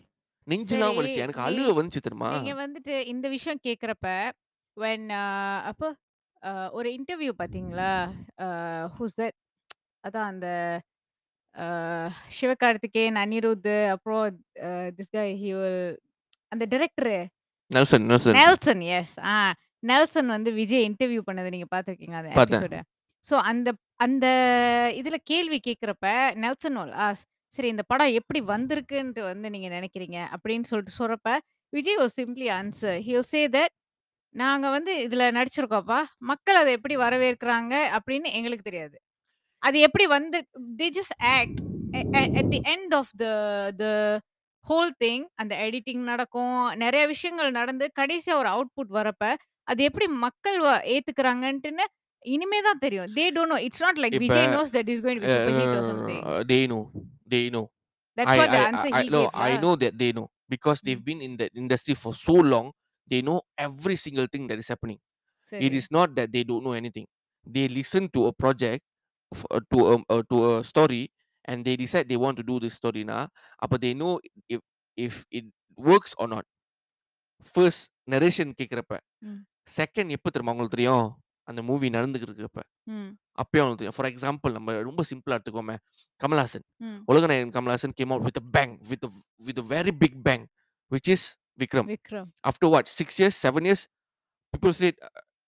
நெஞ்செல்லாம். 0.47 0.97
வலிச்சு. 0.99 1.23
எனக்கு 1.25 1.41
அழுக 1.47 1.71
வந்துச்சு 1.79 2.03
தெரியுமா? 2.07 2.31
நீங்க 2.39 2.53
வந்துட்டு 2.67 2.97
இந்த 3.15 3.29
விஷயம் 3.29 3.61
கேட்கிறப்ப, 3.67 4.31
வென் 4.77 5.09
அப்போ 5.71 5.89
ஒரு 6.71 6.89
இன்டர்வியூ 6.97 7.33
பார்த்தீங்களா? 7.39 7.93
A 8.41 8.47
who's 8.99 9.17
that? 9.21 9.37
அதான் 10.09 10.29
அந்த 10.33 10.49
சிவகார்த்திகேயன், 12.39 13.19
அனிருத் 13.23 13.75
அப்புறம் 13.95 14.27
திஸ் 14.97 15.13
காய் 15.17 15.35
ஹி 15.43 15.51
அந்த 16.49 16.65
டைரக்டரு. 16.73 17.19
நெல்சன் 17.71 18.05
நெல்சன். 18.11 18.35
நெல்சன் 18.35 18.83
எஸ். 18.99 19.17
ஆ 19.19 19.55
நெல்சன் 19.87 20.31
வந்து 20.35 20.51
விஜய் 20.53 20.87
இன்டர்வியூ 20.89 21.23
பண்ணத 21.27 21.49
நீங்க 21.51 21.69
பார்த்துருக்கீங்களா 21.75 22.21
அந்த 22.23 22.33
பார்த்தேன். 22.33 22.65
எபிசோட? 22.65 22.77
ஸோ 23.25 23.37
அந்த 23.51 23.69
அந்த 24.01 24.27
இதுல 24.97 25.17
கேள்வி 25.25 25.59
கேட்கிறப்ப 25.61 26.07
நெல்சன் 26.37 26.77
ஆஸ்க், 27.07 27.27
"சரி 27.55 27.69
இந்த 27.69 27.85
படம் 27.87 28.17
எப்படி 28.17 28.41
வந்திருக்குன்ட்டு 28.51 29.23
வந்து 29.23 29.51
நீங்க 29.51 29.69
நினைக்கிறீங்க?" 29.77 30.19
அப்படின்னு 30.35 30.69
சொல்லிட்டு 30.71 30.99
சொல்றப்ப, 30.99 31.31
Vijay 31.73 31.99
will 31.99 32.17
simply 32.19 32.49
answer. 32.57 32.99
He 33.07 33.13
will 33.13 33.31
say 33.31 33.43
that, 33.49 33.75
"நாங்க 34.35 34.67
வந்து 34.71 34.93
இதுல 35.07 35.25
நடிச்சிருக்கோம்ப்பா. 35.39 36.01
மக்கள் 36.27 36.57
அத 36.57 36.71
எப்படி 36.79 36.97
வரவேற்கிறாங்க 36.99 37.75
அப்படின்னு 37.97 38.31
எங்களுக்கு 38.39 38.65
தெரியாது. 38.65 38.97
அது 39.63 39.79
எப்படி 39.83 40.07
வந்து 40.13 40.39
they 40.81 40.89
just 40.97 41.17
act. 41.35 41.61
At 42.37 42.51
the 42.51 42.61
end 42.73 42.95
of 42.95 43.13
the 43.17 43.27
the 43.81 43.87
whole 44.65 44.93
thing 45.01 45.25
அந்த 45.37 45.55
எடிட்டிங் 45.67 46.05
நடக்கும். 46.11 46.55
நெறைய 46.83 47.05
விஷயங்கள் 47.09 47.51
நடந்து 47.53 47.87
கடைசியா 47.99 48.35
ஒரு 48.37 48.49
அவுட்புட் 48.49 48.93
வரப்ப, 48.99 49.25
அது 49.72 49.82
எப்படி 49.90 50.08
மக்கள் 50.26 50.58
வ 50.66 50.70
ஏத்துக்கிறாங்கன்ட்டுன்னு 50.96 51.86
இனிமே 52.34 52.60
தான் 52.68 52.82
தெரியும். 52.86 53.10
They 53.18 53.26
don't 53.36 53.52
know. 53.54 53.60
It's 53.68 53.84
not 53.86 54.00
like 54.04 54.16
இப்ப 54.18 54.26
Vijay 54.26 54.48
knows 54.56 54.74
that 54.78 54.90
is 54.94 55.02
going 55.06 55.22
to 55.24 55.28
be 55.28 55.32
a 55.32 55.38
super 55.38 55.58
hit 55.62 55.76
or 55.80 55.88
something. 55.92 56.24
they 56.52 56.62
know. 56.72 56.84
They 57.34 57.44
know. 57.56 57.66
That's 58.18 58.34
I 58.36 58.40
what 58.42 58.54
the 58.56 58.60
I 58.62 58.66
answer 58.70 58.94
I 59.00 59.04
he 59.04 59.10
no, 59.16 59.22
கேவ்ல. 59.24 59.44
I 59.50 59.62
know 59.64 59.74
that 59.84 59.94
they 60.02 60.12
know 60.18 60.28
because 60.56 60.80
they've 60.86 61.04
ம். 61.04 61.10
been 61.12 61.22
in 61.28 61.34
that 61.42 61.52
industry 61.64 61.96
for 62.04 62.14
so 62.28 62.36
long. 62.54 62.68
They 63.08 63.22
know 63.28 63.40
every 63.68 63.98
single 64.06 64.28
thing 64.34 64.44
that 64.50 64.60
is 64.64 64.70
happening. 64.74 65.00
It 65.00 65.54
சரி. 65.54 65.80
is 65.82 65.88
not 65.98 66.10
that 66.18 66.30
they 66.36 66.44
don't 66.50 66.64
know 66.68 66.76
anything. 66.82 67.08
They 67.48 67.66
listen 67.80 68.04
to 68.16 68.22
a 68.30 68.34
project, 68.44 68.82
f 69.32 69.42
uh, 69.56 69.62
to 69.72 69.80
a 69.94 69.96
uh, 70.14 70.24
to 70.32 70.38
a 70.50 70.54
story, 70.64 71.04
and 71.46 71.66
they 71.68 71.76
decide 71.84 72.06
they 72.12 72.22
want 72.26 72.38
to 72.42 72.46
do 72.52 72.56
this 72.66 72.76
story 72.82 73.04
na, 73.12 73.18
அப்ப 73.64 73.80
they 73.86 73.94
know 74.02 74.14
if 74.56 74.62
if 74.98 75.16
it 75.40 75.46
works 75.80 76.14
or 76.22 76.28
not. 76.36 76.46
First 77.56 77.82
narration 78.14 78.50
கேட்கிறப்ப. 78.60 78.94
ம். 79.22 79.42
Second 79.71 80.09
எப்ப 80.09 80.31
தெரியுமா 80.31 80.51
உங்களுக்கு 80.51 80.77
தெரியும்? 80.77 81.23
அந்த 81.43 81.63
movie 81.63 81.89
நடந்துகிட்டு 81.89 82.29
இருக்கிறப்ப. 82.29 82.63
ம். 82.83 83.17
அப்பயே 83.43 83.59
அவங்களுக்கு 83.59 83.91
தெரியும். 83.91 83.97
ஃபார் 83.97 84.11
எக்ஸாம்பிள் 84.11 84.53
நம்ம 84.53 84.83
ரொம்ப 84.83 85.03
சிம்பிளா 85.11 85.39
எடுத்துக்கோமே. 85.39 85.77
Kamal Haasan. 86.25 86.65
Ulaganayagan 87.09 87.51
Kamal Haasan 87.51 87.93
came 88.01 88.13
out 88.13 88.27
with 88.27 88.61
a 88.61 88.67
bang, 88.67 88.81
with 88.89 89.05
a 89.05 89.11
with 89.45 89.73
a 89.73 89.83
very 89.83 89.91
big 89.99 90.15
bang, 90.29 90.47
which 90.91 91.09
is 91.09 91.23
Vikram. 91.59 91.97
Vikram. 91.97 92.27
What? 92.67 92.87
6 92.87 93.23
years, 93.23 93.35
7 93.43 93.65
years, 93.65 93.85
people 94.57 94.73
said 94.79 94.93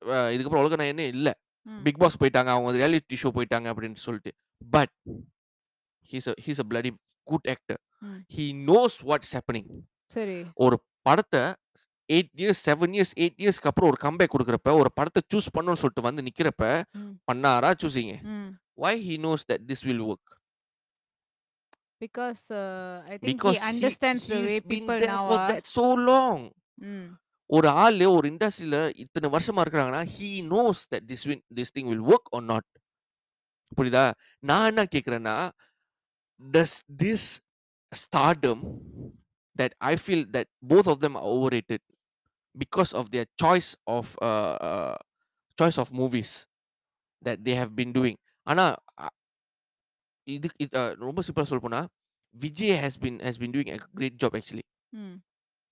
அ 0.09 0.31
இதுக்கப்புறம் 0.31 0.63
உலகநாயகனே 0.67 1.07
இல்ல. 1.07 1.41
பிக் 1.83 1.99
பாஸ் 1.99 2.23
போயிட்டாங்க. 2.23 2.47
அவங்க 2.47 2.89
ரியாலிட்டி 2.89 3.15
ஷோ 3.15 3.29
போயிட்டாங்க 3.35 3.67
அப்படின்னு 3.73 3.95
சொல்லிட்டு. 3.95 4.33
But 4.71 4.93
he's 6.13 6.29
a 6.29 6.33
he's 6.47 6.61
a 6.61 6.67
bloody 6.69 6.91
good 7.31 7.55
actor. 7.55 7.77
ம். 7.99 8.15
He 8.35 8.53
knows 8.67 8.95
what's 9.03 9.33
happening. 9.33 9.67
சரி. 10.05 10.45
ஒரு 10.55 10.85
படத்த 11.09 11.55
8 12.13 12.29
இயர்ஸ், 12.37 12.63
7 12.65 12.93
இயர்ஸ், 12.93 13.13
8 13.17 13.35
இயர்ஸ்க்கு 13.39 13.71
அப்புறம் 13.71 13.91
ஒரு 13.91 13.97
கம்பேக் 14.01 14.29
குடுக்குறப்ப, 14.39 14.73
ஒரு 14.73 14.91
படத்த 15.01 15.21
சூஸ் 15.35 15.47
பண்ணணும்னு 15.59 15.85
சொல்லிட்டு 15.85 16.03
வந்து 16.03 16.23
நிக்கிறப்ப. 16.23 16.83
பண்ணாரா? 17.33 18.23
ம். 18.23 18.59
Why 18.83 18.95
he 18.97 19.17
knows 19.17 19.39
that 19.53 19.69
this 19.69 19.85
will 19.85 20.13
work? 20.13 20.27
Because 22.05 22.43
I 23.03 23.17
think 23.17 23.21
he 23.21 23.33
Because 23.33 24.21
he 24.29 24.85
way 24.85 24.85
for 24.87 25.09
or. 25.09 25.51
that 25.51 25.63
so 25.63 25.95
long. 25.95 26.53
ம். 26.75 27.05
ஒரு 27.47 27.69
ஆளு 27.69 28.13
ஒரு 28.13 28.29
இண்டஸ்ட்ரியில 28.29 29.05
இத்தன 29.05 29.29
வருஷமா 29.29 29.63
இருக்கிறாங்கன்னா, 29.63 30.09
he 30.19 30.43
knows 30.43 30.79
that 30.95 31.09
this 31.09 31.29
will 31.29 31.41
this 31.57 31.79
thing 31.79 31.83
will 31.83 32.15
work 32.15 32.39
or 32.39 32.41
not. 32.41 32.67
புரியுதா? 33.77 34.13
நான் 34.39 34.67
என்ன 34.67 34.83
கேட்கிறேன்னா, 34.83 35.51
does 36.53 36.73
this 37.03 37.41
stardom 37.93 38.61
that 39.59 39.71
I 39.79 39.97
feel 40.07 40.25
that 40.33 40.45
both 40.69 40.87
of 40.87 40.97
them 40.99 41.17
are 41.17 41.27
overrated 41.37 41.79
because 42.59 42.93
of 42.93 43.11
their 43.11 43.27
choice 43.39 43.77
of 43.89 44.17
uh, 44.23 44.57
uh, 44.63 44.97
choice 45.59 45.79
of 45.79 45.93
movies 45.93 46.47
that 47.23 47.45
they 47.45 47.55
have 47.55 47.73
been 47.75 47.93
doing. 47.93 48.19
ஆனா 48.47 48.65
அ 48.99 49.09
இது 50.27 50.49
இது 50.65 50.77
அ 50.81 50.85
ரொம்ப 51.05 51.21
சிம்பிளா 51.27 51.49
சொல்லப்போனா, 51.51 51.81
Vijay 52.35 52.75
has 52.85 52.97
been 53.05 53.19
has 53.29 53.37
been 53.43 53.55
doing 53.57 53.71
a 53.77 53.81
great 53.99 54.17
job 54.25 54.33
actually. 54.41 54.67
ம். 54.93 55.21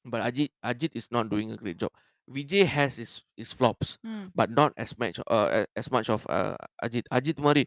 But 0.05 0.23
Ajit 0.23 0.51
Ajit 0.65 0.93
is 0.95 1.11
not 1.11 1.29
doing 1.29 1.51
a 1.53 1.57
great 1.57 1.79
job. 1.79 1.91
Vijay 2.29 2.65
has 2.67 2.97
his 2.97 3.23
his 3.37 3.53
flops, 3.53 3.99
ம். 4.05 4.33
but 4.35 4.51
not 4.51 4.73
as 4.77 4.97
much 4.99 5.19
uh, 5.21 5.49
a- 5.53 5.67
as 5.77 5.91
much 5.91 6.09
of 6.09 6.27
uh, 6.29 6.57
Ajit. 6.83 7.05
Ajit 7.11 7.39
மாரி 7.41 7.65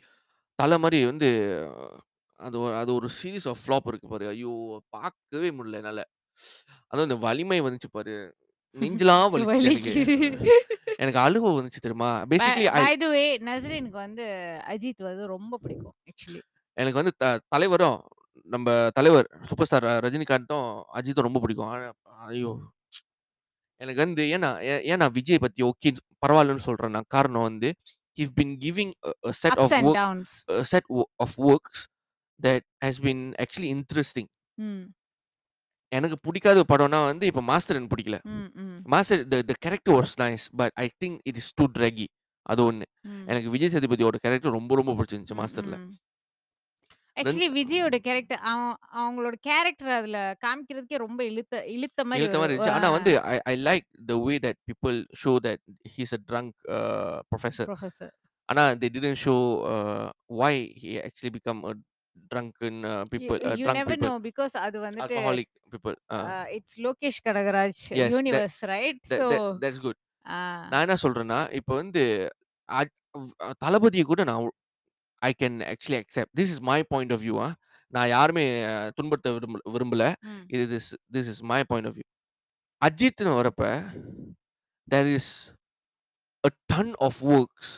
தல 0.59 0.77
மாரி 0.79 0.99
வந்து 1.05 1.29
அது 2.39 2.55
ஒரு 2.59 2.75
அது 2.75 2.91
ஒரு 2.93 3.07
சீரிஸ் 3.19 3.47
ஆஃப் 3.51 3.61
ஃப்ளாப் 3.63 3.87
இருக்கு 3.87 4.07
பாரு. 4.07 4.25
ஐயோ! 4.27 4.51
பார்க்கவே 4.89 5.49
முடியல 5.51 5.79
என்னால. 5.81 6.01
அதுவும் 6.91 7.07
இந்த 7.09 7.17
வலிமை 7.27 7.59
வந்துச்சு 7.61 7.89
பாரு. 7.91 8.15
நெஞ்செல்லாம் 8.73 9.31
வலிச்சுச்சு 9.49 10.49
எனக்கு. 10.97 11.19
அழுகை 11.19 11.51
வந்துச்சு 11.51 11.79
தெரியுமா? 11.81 12.21
பேசிக்கலி 12.21 12.71
பை 12.73 12.97
த 12.97 13.07
வே 13.07 13.37
நஸ்ரீனுக்கு 13.37 13.89
வந்து 13.89 14.23
அஜித் 14.67 15.03
வந்து 15.03 15.27
ரொம்ப 15.27 15.57
பிடிக்கும் 15.57 15.93
ஆக்சுவலி. 16.05 16.41
எனக்கு 16.73 17.03
வந்து 17.03 17.41
தலைவரும் 17.47 18.07
நம்ம 18.43 18.89
தலைவர் 18.93 19.29
சூப்பர் 19.47 19.65
ஸ்டார் 19.65 19.83
ரஜினிகாந்தும் 19.83 20.83
அஜித்தும் 20.93 21.21
ரொம்ப 21.21 21.39
பிடிக்கும். 21.39 21.93
ஐயோ! 22.03 22.59
எனக்கு 23.77 24.01
வந்து 24.01 24.23
ஏன்னா 24.23 24.61
ஏ- 24.61 24.83
ஏன் 24.83 24.97
நான் 24.97 25.11
விஜய் 25.11 25.37
பத்தி 25.37 25.63
ஓகே 25.63 25.97
பரவாயில்லன்னு 26.27 26.59
சொல்றேன்னா 26.65 27.01
காரணம் 27.07 27.41
வந்து 27.41 27.75
he's 28.17 28.29
been 28.41 28.57
giving 28.57 28.91
a, 29.05 29.11
a 29.27 29.31
set 29.43 29.57
of 29.57 29.71
ups 29.71 29.73
and 29.73 29.87
work 29.87 29.93
downs. 29.93 30.43
a 30.49 30.63
set 30.71 30.83
wo- 30.93 31.09
எனக்கு 35.91 36.17
பிடிக்காத 36.21 36.63
படம்னா 36.71 36.99
வந்து 37.05 37.25
இப்ப 37.25 37.41
மாஸ்டர் 37.41 37.75
எனக்கு 37.75 37.93
பிடிக்கல. 37.95 38.17
Master 38.85 39.23
the 39.31 39.39
the 39.49 39.55
character 39.65 39.93
was 39.99 40.11
nice 40.17 40.43
but 40.61 40.71
i 40.83 40.87
think 41.01 41.13
it 41.29 41.37
is 41.37 41.47
too 41.61 41.69
draggy 41.77 42.07
அது 42.45 42.61
ஒண்ணு. 42.71 42.85
எனக்கு 43.25 43.49
விஜய் 43.49 43.71
சேதுபதியோட 43.73 44.17
கேரக்டர் 44.25 44.57
ரொம்ப 44.59 44.75
ரொம்ப 44.75 44.91
பிடிச்சிருந்துச்சு. 44.93 45.39
மாஸ்டர்ல. 45.41 45.77
ஆக்சுவலி 47.17 47.47
விஜயோட 47.55 47.95
கேரக்டர் 47.99 48.41
அவ 48.49 48.59
அவங்களோட 48.99 49.35
கேரக்டர் 49.41 49.89
அதுல 49.89 50.17
காமிக்கிறதுக்கே 50.45 50.97
ரொம்ப 50.97 51.21
இழுத்த 51.23 51.55
இழுத்த 51.67 52.05
மாரி 52.05 52.21
இழுத்த 52.21 52.37
மாதிரி 52.39 52.53
இருந்துச்சு 52.53 52.75
ஆனா 52.77 52.89
வந்து 52.89 53.11
I 53.33 53.35
I 53.51 53.55
like 53.63 53.85
the 54.05 54.15
way 54.25 54.35
that 54.45 54.59
people 54.69 54.97
show 55.23 55.33
that 55.47 55.63
he's 55.95 56.13
a 56.17 56.21
drunk 56.31 56.53
professor. 57.31 57.69
ஆனா 58.49 58.63
didn't 58.83 59.19
show 59.25 59.39
uh, 59.73 60.05
why 60.39 60.53
he 60.81 60.91
actually 61.07 61.33
become 61.39 61.59
a 61.71 61.73
drunken 62.27 62.75
uh, 62.83 62.93
you 62.95 63.09
people 63.13 63.39
uh, 63.41 63.53
you 63.53 63.65
drunk 63.65 63.77
never 63.79 63.93
people. 63.93 64.09
No 64.09 64.19
because 64.27 64.55
அது 64.57 64.77
வந்துட்டு 64.79 65.15
alcoholic 65.15 65.49
people 65.71 65.95
uh, 66.09 66.43
it's 66.57 66.79
Lokesh 66.79 67.19
yes 67.21 67.97
that, 67.99 68.11
universe 68.11 68.59
right 68.71 69.01
that, 69.07 69.21
so 69.21 69.27
that 69.31 69.59
that's 69.59 69.79
good. 69.79 69.97
நான் 70.71 70.83
என்ன 70.85 70.97
சொல்றேன்னா 71.03 71.39
இப்போ 71.51 71.73
வந்து 71.75 72.01
அ- 72.69 72.93
அ- 73.41 73.55
தளபதியை 73.63 74.03
கூட 74.03 74.23
நான் 74.23 74.49
I 75.21 75.31
can 75.39 75.57
actually 75.71 75.99
accept 76.03 76.33
this 76.39 76.51
is 76.51 76.61
my 76.63 76.79
point 76.83 77.13
of 77.13 77.23
view 77.23 77.35
நான் 77.93 78.09
யாருமே 78.09 78.43
அஹ், 78.65 78.89
துன்புறுத்த 78.89 79.29
விரும்ப 79.31 79.59
விரும்பல. 79.71 80.03
இது 80.49 80.63
this 80.73 80.89
this 81.15 81.29
is 81.33 81.43
my 81.51 81.61
point 81.63 81.87
of 81.87 81.95
view 81.95 82.07
அஜித்னு 82.81 83.33
வரப்ப 83.39 83.63
there 84.87 85.09
is 85.11 85.31
a 86.43 86.51
ton 86.69 86.95
of 86.99 87.21
works 87.23 87.69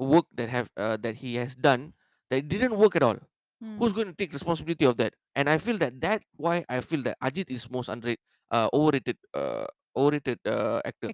work 0.00 0.26
that 0.32 0.48
have 0.48 0.66
uh, 0.76 0.96
that 0.96 1.14
he 1.16 1.30
has 1.34 1.52
done 1.58 1.82
that 2.30 2.48
didn't 2.48 2.76
work 2.76 2.94
at 2.96 3.02
all. 3.02 3.18
who's 3.61 3.93
going 3.93 4.07
to 4.07 4.15
take 4.15 4.33
responsibility 4.33 4.85
of 4.85 4.95
that 4.95 5.13
and 5.35 5.47
i 5.47 5.57
feel 5.59 5.77
that 5.77 5.93
that 5.99 6.21
why 6.37 6.55
i 6.69 6.81
feel 6.81 7.01
that 7.01 7.17
ajit 7.21 7.49
is 7.49 7.63
most 7.69 7.89
underrated 7.89 8.21
uh, 8.51 8.67
overrated 8.73 9.17
uh, 9.33 9.65
overrated 9.95 10.39
uh, 10.47 10.79
actor 10.85 11.09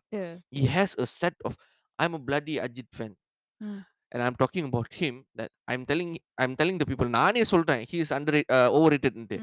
he 0.51 0.65
has 0.67 0.91
a 0.97 1.07
set 1.11 1.35
of 1.41 1.53
i'm 1.99 2.13
a 2.13 2.21
bloody 2.21 2.57
ajit 2.59 2.89
fan 2.91 3.13
Mm. 3.61 3.79
and 4.11 4.21
i'm 4.23 4.35
talking 4.35 4.65
about 4.65 4.87
him 4.93 5.15
that 5.35 5.49
i'm 5.67 5.83
telling 5.85 6.11
i'm 6.37 6.53
telling 6.55 6.77
the 6.77 6.87
people 6.87 7.09
நானே 7.15 7.43
சொல்றேன் 7.43 7.83
he 7.85 7.97
is 7.99 8.11
underrated 8.11 8.51
uh, 8.51 8.69
overrated 8.77 9.13
ன்ட்டு. 9.15 9.37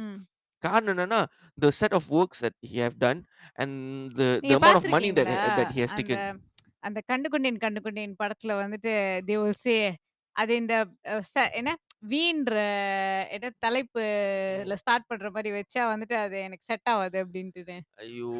காரணம் 0.63 0.93
என்னன்னா 0.95 1.21
the 1.59 1.71
set 1.73 1.93
of 1.93 2.05
works 2.11 2.39
that 2.41 2.55
he 2.63 2.77
have 2.79 2.97
done 2.99 3.19
and 3.57 3.73
the 4.11 4.27
the 4.27 4.41
நீங்க 4.43 4.57
amount 4.57 4.79
of 4.81 4.87
money 4.97 5.11
that 5.11 5.29
பார்த்திருக்கீங்களா 5.29 5.57
that 5.61 5.71
he 5.71 5.81
has 5.85 5.93
அந்த 5.93 6.01
taken 6.03 6.41
அந்த 6.83 6.99
கண்டுகொண்டேன் 7.11 7.61
கண்டுகொண்டேன் 7.65 8.17
படத்துல 8.23 8.57
வந்துட்டு 8.63 8.95
they 9.29 9.39
will 9.43 9.57
say 9.65 9.79
அது 10.37 10.53
இந்த 10.57 10.75
அஹ், 11.13 11.25
ச- 11.31 11.51
என்ன 11.61 11.71
வீன்ற 12.04 12.54
என்ன 13.32 13.52
தலைப்புல 13.66 14.76
ஸ்டார்ட் 14.76 15.08
பண்ற 15.08 15.32
மாதிரி 15.32 15.50
வச்சா 15.52 15.84
வந்துட்டு 15.92 16.16
அது 16.16 16.38
எனக்கு 16.40 16.66
செட் 16.66 16.90
ஆகாது 16.90 17.18
அப்படின்ட்டு 17.24 17.76
ஐயோ 18.00 18.32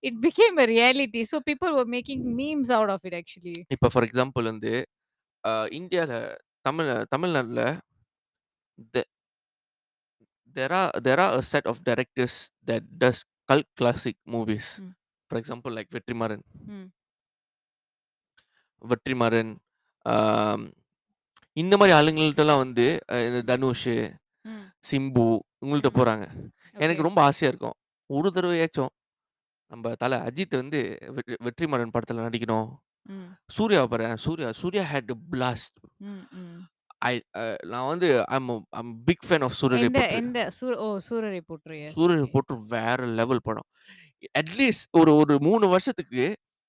it 0.00 0.18
became 0.26 0.58
a 0.58 0.66
reality 0.66 1.24
so 1.24 1.40
people 1.40 1.72
were 1.72 1.88
making 1.88 2.20
memes 2.36 2.70
out 2.70 2.90
of 2.90 3.00
it 3.04 3.14
actually 3.14 3.56
இப்ப 3.68 3.88
ஃபார் 3.88 4.06
எக்ஸாம்பிள் 4.08 4.44
வந்து 4.44 4.72
அஹ், 5.44 5.68
இந்தியால 5.70 6.12
தமிழ் 6.60 6.90
தமிழ்நாட்டுல 7.08 7.62
there 10.56 10.72
are 10.72 10.90
there 11.00 11.18
are 11.18 11.32
a 11.34 11.42
set 11.44 11.66
of 11.66 11.82
directors 11.82 12.34
that 12.66 12.82
does 12.98 13.18
cult 13.48 13.66
classic 13.76 14.16
movies 14.26 14.66
Mm. 14.80 14.92
for 15.30 15.38
example 15.38 15.72
like 15.72 15.88
Vetrimaaran 15.90 16.44
ம். 16.74 16.86
வெற்றிமாறன் 18.84 19.52
ஆம், 20.06 20.64
இந்த 21.56 21.74
மாதிரி 21.76 21.96
ஆளுங்கள்ட்டலாம் 21.98 22.58
வந்து 22.58 22.84
அஹ், 23.12 23.26
இந்த 23.28 23.40
தனுஷ் 23.50 23.88
ம். 24.44 24.64
சிம்பு 24.88 25.26
இவங்கள்ட்ட. 25.62 25.90
போறாங்க 25.94 26.24
எனக்கு. 26.76 27.02
ரொம்ப 27.02 27.20
ஆசையா 27.22 27.50
இருக்கும் 27.50 27.76
ஒரு 28.10 28.28
தடவையாச்சும் 28.30 28.92
நம்ம 29.70 29.94
தலை 29.94 30.18
அஜித் 30.20 30.56
வந்து 30.56 30.80
வெற்றி- 31.14 31.38
வெற்றிமாறன் 31.44 31.94
படத்துல 31.94 32.24
நடிக்கணும் 32.26 32.66
ம். 33.08 33.28
சூர்யா 33.48 33.82
பாரு 33.86 34.08
சூர்யா 34.18 34.52
சூர்யா 34.52 34.84
ஹேட் 34.92 35.12
பிளாஸ்ட் 35.30 35.76
ம். 36.06 36.20
ம். 36.36 36.60
ஐ 37.04 37.14
நான் 37.64 37.88
வந்து 37.88 38.08
I'm 38.28 38.50
I'm 38.74 38.92
big 39.04 39.24
fan 39.28 39.44
of 39.44 39.56
சூரியரை 39.60 39.86
எந்த 39.86 40.00
பற்றி 40.00 40.16
எந்த 40.16 40.40
சூ- 40.58 40.78
ஓ 40.78 40.88
சூரரை 41.08 41.40
போற்றுய 41.46 41.88
சூரியனை 41.92 42.28
போட்டு 42.30 42.54
வேற 42.68 42.98
லெவல் 43.14 43.42
படம் 43.42 43.68
அட்லீஸ்ட் 44.38 44.86
ஒரு 44.92 45.12
ஒரு 45.16 45.34
மூணு 45.40 45.68
வருஷத்துக்கு 45.68 46.24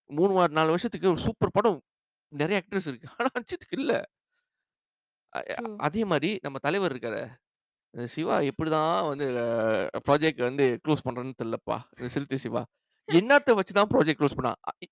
மூணு 0.10 0.32
நாலு 0.52 0.70
வருஷத்துக்கு 0.70 1.10
ஒரு 1.10 1.20
சூப்பர் 1.20 1.52
படம் 1.52 1.80
நிறைய 2.32 2.62
ஆக்டர்ஸ் 2.62 2.88
இருக்கு 2.88 3.08
ஆனா 3.16 3.30
அஜித்துக்கு 3.40 3.78
இல்ல 3.78 3.94
அ-. 5.36 5.76
அதே 5.80 6.04
மாதிரி 6.06 6.30
நம்ம 6.42 6.58
தலைவர் 6.60 6.94
இருக்காரு 6.94 7.22
இந்த 7.94 8.06
சிவா 8.14 8.36
எப்படிதான் 8.50 8.94
வந்து 9.10 9.26
அ 9.96 10.02
ப்ராஜெக்ட் 10.08 10.42
வந்து 10.42 10.66
க்ளோஸ் 10.86 11.06
பண்றான்னு 11.06 11.40
தெரியலப்பா. 11.42 11.78
இந்த 11.98 12.10
சிறுத்தை 12.10 12.38
சிவா. 12.38 12.64
என்னாத்த 13.10 13.56
வச்சு 13.56 13.74
தான் 13.74 13.92
ப்ராஜெக்ட் 13.94 14.22
க்ளோஸ் 14.22 14.38
பண்ணான். 14.38 14.60
அ 14.66 14.74
இ 14.86 14.88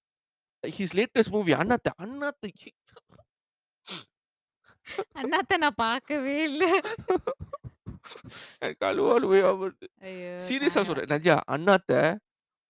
his 0.64 0.96
latest 1.00 1.34
movie 1.34 1.54
Annaatthe 1.56 1.90
Annaatthe 2.04 2.50
Annaatthe 5.16 5.58
நான் 5.58 5.82
பார்க்கவே 5.82 6.36
இல்ல. 6.44 6.64
எனக்கு 8.62 8.86
அழுவ 8.90 9.08
அழுவையா 9.18 9.50
வருது. 9.62 9.88
ஐயோ! 10.04 10.34
சீரியஸா. 10.46 10.82
சொல்றேன். 10.90 11.10
நஜ்யா 11.14 11.36
Annaatthe 11.56 11.92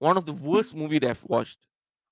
one 0.02 0.18
of 0.18 0.28
the 0.30 0.36
worst 0.46 0.76
movie 0.82 0.98
that 0.98 1.10
I 1.10 1.16
have 1.16 1.26
watched. 1.34 1.62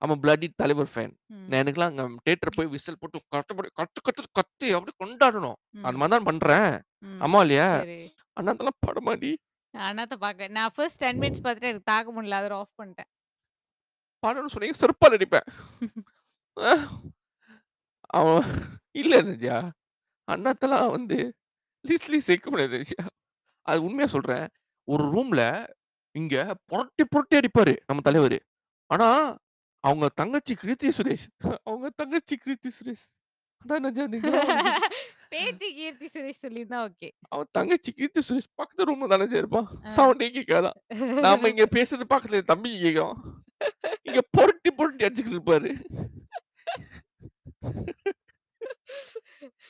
A 0.01 0.15
bloody 0.21 0.47
Thalaivar 0.55 0.89
fan. 0.93 1.13
நான் 1.43 1.59
எனக்கெல்லாம் 1.61 1.91
அங்க 1.95 2.21
தியேட்டர் 2.23 2.55
போய் 2.55 2.67
விசில் 2.67 2.99
போட்டு 2.99 3.17
கஷ்டப்பட்டு 3.29 3.71
கத்து 3.79 3.99
கத்து 4.07 4.23
கத்தி 4.31 4.67
அப்படியே 4.71 4.95
கொண்டாடணும். 5.03 5.57
அந்த 5.79 5.91
ம். 5.91 5.99
மாரி 5.99 6.11
தான் 6.11 6.23
பண்றேன். 6.23 6.69
ம். 7.05 7.19
ஆமா 7.21 7.39
இல்லையா? 7.41 7.69
சரி. 7.79 7.99
அண்ணாத்தலாம் 8.37 8.79
படமாடி. 8.81 9.31
அண்ணாத்த 9.73 10.15
பார்க்க 10.17 10.47
நான் 10.51 10.73
ஃபர்ஸ்ட் 10.75 11.03
10 11.03 11.17
மினிட்ஸ் 11.19 11.43
பார்த்துட்டு 11.43 11.71
எனக்கு 11.71 11.89
தாக்க 11.91 12.09
முடியல. 12.13 12.39
அதோட 12.39 12.55
ஆஃப் 12.59 12.77
பண்ணிட்டேன். 12.77 13.09
படம்னு 14.23 14.53
சொன்னீங்க 14.53 14.77
செருப்பால 14.79 15.17
அடிப்பேன். 15.17 15.47
அவன் 18.13 18.47
இல்ல 18.93 19.21
நஜ்யா. 19.23 19.57
அண்ணாத்தலாம் 20.27 20.91
வந்து 20.91 21.17
லிஸ்ட்லயே 21.85 22.21
சேர்க்க 22.21 22.49
முடியாது. 22.49 22.79
அது 23.67 23.79
உண்மையா 23.83 24.07
சொல்றேன். 24.07 24.45
ஒரு 24.87 25.03
ரூம்ல 25.13 25.41
இங்க 26.15 26.35
புரட்டி 26.65 27.03
புரட்டி 27.05 27.35
அடிப்பாரு 27.37 27.75
நம்ம 27.87 28.01
தலைவரு. 28.05 28.39
ஆனா, 28.89 29.07
அவங்க 29.83 30.09
தங்கச்சி 30.09 30.53
கிருத்தி 30.53 30.89
சுரேஷ். 30.97 31.25
அவங்க 31.63 31.89
தங்கச்சி 31.95 32.37
கிருத்தி 32.45 32.69
சுரேஷ். 32.69 33.05
அதான் 33.65 33.83
நஜ்யா 33.85 34.05
நிஜமா 34.07 34.31
வந்து 34.45 34.89
பேத்தி 35.29 35.73
கீர்த்தி 35.73 36.07
சுரேஷ் 36.13 36.41
சொல்லியிருந்தா 36.41 36.79
ஓகே. 36.81 37.09
அவன் 37.29 37.47
தங்கச்சி 37.51 37.91
கீர்த்தி 37.91 38.21
சுரேஷ் 38.29 38.49
பக்கத்து 38.55 38.85
ரூம்ல 38.85 39.09
தானே 39.09 39.23
நஜ்யா 39.23 39.37
இருப்பான். 39.37 39.67
ஆ. 39.85 39.89
சவுண்டே. 39.95 40.71
நாம 41.21 41.47
இங்க 41.47 41.65
பேசுறது 41.75 42.03
பக்கத்துல 42.09 42.33
என் 42.33 42.45
தம்பிக்கு 42.45 42.79
கேட்கும். 42.81 43.17
இங்க 44.01 44.21
புரட்டி 44.31 44.71
புரட்டி 44.71 45.05
அடிச்சுக்கிட்டு 45.05 45.37
இருப்பாரு. 45.37 45.71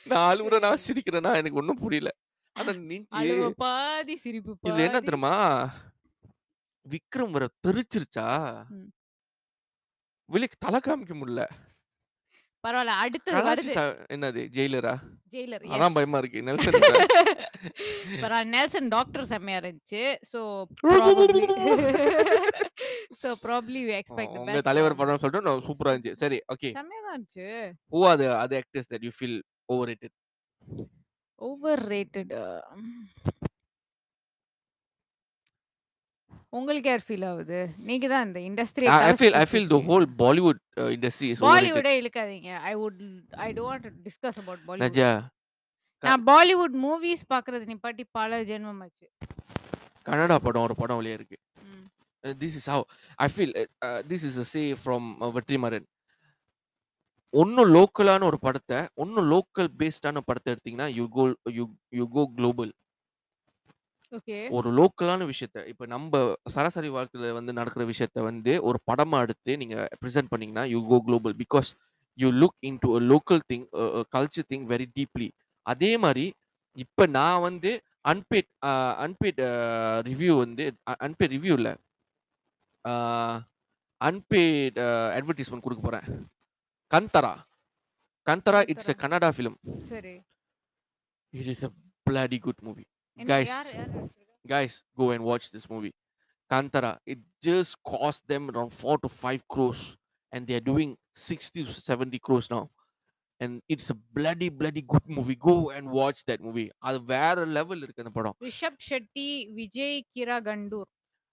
நான் 0.04 0.36
அழுவுறேனா, 0.36 0.74
சரி. 0.74 0.82
சிரிக்கிறேனா 0.86 1.34
எனக்கு 1.36 1.58
ஒண்ணும் 1.58 1.78
புரியல. 1.78 2.10
ஆனா 2.56 2.72
நெஞ்சு 2.72 3.16
அழுவ 3.16 3.50
பாதி, 3.56 4.16
சிரிப்பு 4.16 4.56
இதுல 4.62 4.78
என்ன 4.78 5.00
பாதி. 5.00 5.04
தெரியுமா? 5.04 5.34
விக்ரம் 6.86 7.30
வேற 7.30 7.48
தெறிச்சிருச்சா? 7.66 8.26
ம். 8.68 8.90
வெளிய 10.32 10.48
தல 10.58 10.76
காமிக்க 10.80 11.14
முடியல. 11.14 11.42
பரவால்ல. 12.64 12.92
அடுத்தது 13.02 13.40
வருது. 13.46 13.72
ச 13.76 13.80
என்னது 14.14 14.42
ஜெயிலரா? 14.56 14.92
ஜெயிலர். 15.32 15.64
அதான். 15.74 15.94
பயமா 15.96 16.18
இருக்கு. 16.22 16.42
நெல்சன் 16.42 16.76
இல்ல. 16.78 16.92
பரவால்ல. 18.24 18.50
நெல்சன் 18.52 18.88
டாக்டர் 18.88 19.24
செம்மையா 19.32 19.58
இருந்துச்சு. 19.62 20.02
So 20.32 20.40
probably 20.80 21.42
so 23.22 23.30
probably 23.42 23.80
we 23.88 23.92
expect 23.98 24.34
the 24.34 24.40
உங்க 24.40 24.50
பெஸ்ட் 24.50 24.68
தலைவர் 24.70 24.98
படம் 25.00 25.22
சொல்லிட்டு 25.22 25.46
நான் 25.48 25.66
சூப்பரா 25.68 25.92
இருந்துச்சு. 25.92 26.20
சரி, 26.22 26.38
ஓகே. 26.54 26.70
செம்மையா 26.78 27.02
தான் 27.02 27.14
இருந்துச்சு. 27.14 27.48
Who 27.92 28.02
are 28.10 28.20
the 28.22 28.28
other 28.36 28.60
actors 28.62 28.90
that 28.92 29.06
you 29.08 29.12
feel 29.18 29.38
overrated? 29.92 30.14
Overrated 31.92 32.32
உங்களுக்கு 36.58 36.88
யார் 36.90 37.04
ஃபீல் 37.08 37.26
ஆகுது? 37.28 37.58
நீங்க 37.88 38.06
தான் 38.12 38.24
இந்த 38.28 38.40
இண்டஸ்ட்ரிய 38.48 38.88
I 38.94 39.10
I 39.10 39.14
feel 39.20 39.34
I 39.42 39.46
feel 39.52 39.66
the 39.74 39.80
whole 39.86 40.06
Bollywood 40.22 40.58
uh, 40.80 40.88
industry 40.96 41.28
is 41.32 41.38
overrated. 41.38 41.50
பாலிவுட்டே 41.50 41.92
இழுக்காதீங்க. 42.00 42.50
I 42.70 42.72
would 42.80 42.98
I 43.46 43.48
don't 43.58 43.86
discuss 44.06 44.38
about 44.42 44.62
Bollywood. 44.66 44.98
க 44.98 46.08
நான் 46.08 46.24
பாலிவுட் 46.32 46.76
மூவிஸ் 46.84 47.24
பார்க்கறது 47.34 47.64
நிப்பாட்டி 47.72 48.04
பல 48.18 48.42
ஜென்மம் 48.50 48.82
ஆச்சு. 48.86 49.06
கன்னடா 50.08 50.36
படம் 50.48 50.64
ஒரு 50.66 50.76
படம் 50.82 51.00
வெளிய 51.00 51.18
இருக்கு. 51.18 51.38
ம். 51.68 51.86
Uh, 52.24 52.34
this 52.42 52.54
is 52.60 52.66
how 52.72 52.80
I 53.26 53.30
feel 53.36 53.50
uh, 53.62 53.66
uh, 53.86 54.00
this 54.12 54.22
is 54.28 54.36
a 54.44 54.46
say 54.54 54.66
from 54.84 55.02
uh, 55.24 55.32
Vetrimaaran. 55.38 55.86
ஒண்ணும் 57.40 57.70
லோக்கலான 57.74 58.24
ஒரு 58.30 58.38
படத்த, 58.46 58.72
ஒண்ணும் 59.02 59.28
லோக்கல் 59.32 59.68
பேஸ்டான 59.80 60.22
படத்த 60.28 60.54
எடுத்தீங்கன்னா, 60.54 60.88
you 60.98 61.04
go 61.16 61.24
you 61.58 61.64
you 61.98 62.04
go 62.16 62.22
global. 62.38 62.72
Okay. 64.12 64.38
ஒரு 64.50 64.68
லோக்கலான 64.78 65.26
விஷயத்த, 65.26 65.66
இப்ப 65.66 65.86
நம்ப 65.86 66.14
சராசரி 66.48 66.88
வாழ்க்கையில 66.88 67.32
வந்து 67.32 67.52
நடக்கிற 67.52 67.84
விஷயத்த 67.84 68.22
வந்து 68.22 68.62
ஒரு 68.62 68.78
படமா 68.90 69.20
எடுத்து 69.20 69.56
நீங்க 69.56 69.76
பிரசன்ட் 70.00 70.30
பண்ணீங்கன்னா, 70.30 70.64
you 70.64 70.80
go 70.88 70.98
global. 71.00 71.36
Because 71.38 71.70
you 72.18 72.28
look 72.32 72.58
into 72.62 72.90
a 72.96 73.00
local 73.12 73.42
thing 73.52 73.66
a 73.74 73.86
a 73.98 74.02
culture 74.16 74.48
thing 74.48 74.66
very 74.66 74.86
deeply. 74.96 75.28
அதே 75.66 75.96
மாரி 75.98 76.26
இப்ப 76.76 77.06
நான் 77.10 77.40
வந்து 77.40 77.70
unpaid 78.04 78.50
uh 78.62 78.72
unpaid 78.98 79.40
uh 79.40 79.52
review 80.02 80.36
வந்து 80.38 80.64
அ 80.86 80.94
அன்பெய்ட் 81.00 81.34
ரிவ்யூ 81.36 81.52
இல்ல. 81.52 81.70
ஆ 82.84 82.92
அன்பெய்ட் 84.00 84.78
அ 84.78 84.90
அட்வர்டைஸ்மென்ட் 85.16 85.66
குடுக்க 85.66 85.82
போறேன். 85.82 86.06
Kantara. 86.90 87.34
Kantara 88.26 88.60
it's 88.66 88.88
Kantara. 88.88 88.98
a 88.98 89.02
Kannada 89.02 89.30
film. 89.30 89.58
சரி. 89.84 90.14
It 91.34 91.46
is 91.46 91.62
a 91.62 91.70
bloody 92.06 92.38
good 92.38 92.58
movie. 92.62 92.86
Guys, 93.18 93.50
guys, 94.48 94.82
go 94.96 95.10
and 95.10 95.22
watch 95.22 95.52
this 95.52 95.66
movie. 95.68 95.92
Kantara. 96.50 96.98
It 97.06 97.18
just 97.44 97.72
cost 97.90 98.22
them 98.28 98.48
around 98.50 98.72
4 98.72 98.96
to 99.00 99.08
5 99.08 99.40
crores, 99.54 99.82
and 100.30 100.48
they 100.48 100.56
are 100.56 100.64
doing 100.64 100.96
60 101.12 101.64
to 101.64 101.94
70 101.94 102.18
crores 102.28 102.48
now. 102.50 102.70
And 103.40 103.60
it's 103.72 103.88
a 103.90 103.96
bloody, 104.14 104.48
bloody 104.50 104.82
good 104.86 105.06
movie. 105.06 105.36
Go 105.36 105.70
and 105.76 105.88
watch 105.88 106.20
that 106.26 106.40
movie. 106.40 106.70
அது 106.78 107.04
வேற 107.04 107.44
level 107.44 107.82
இருக்கு 107.82 108.04
அந்த 108.04 108.10
படம். 108.10 108.36
ரிஷப் 108.40 108.78
ஷெட்டி, 108.90 109.52
விஜய் 109.52 110.06
கிரா 110.14 110.38
contour. 110.48 110.88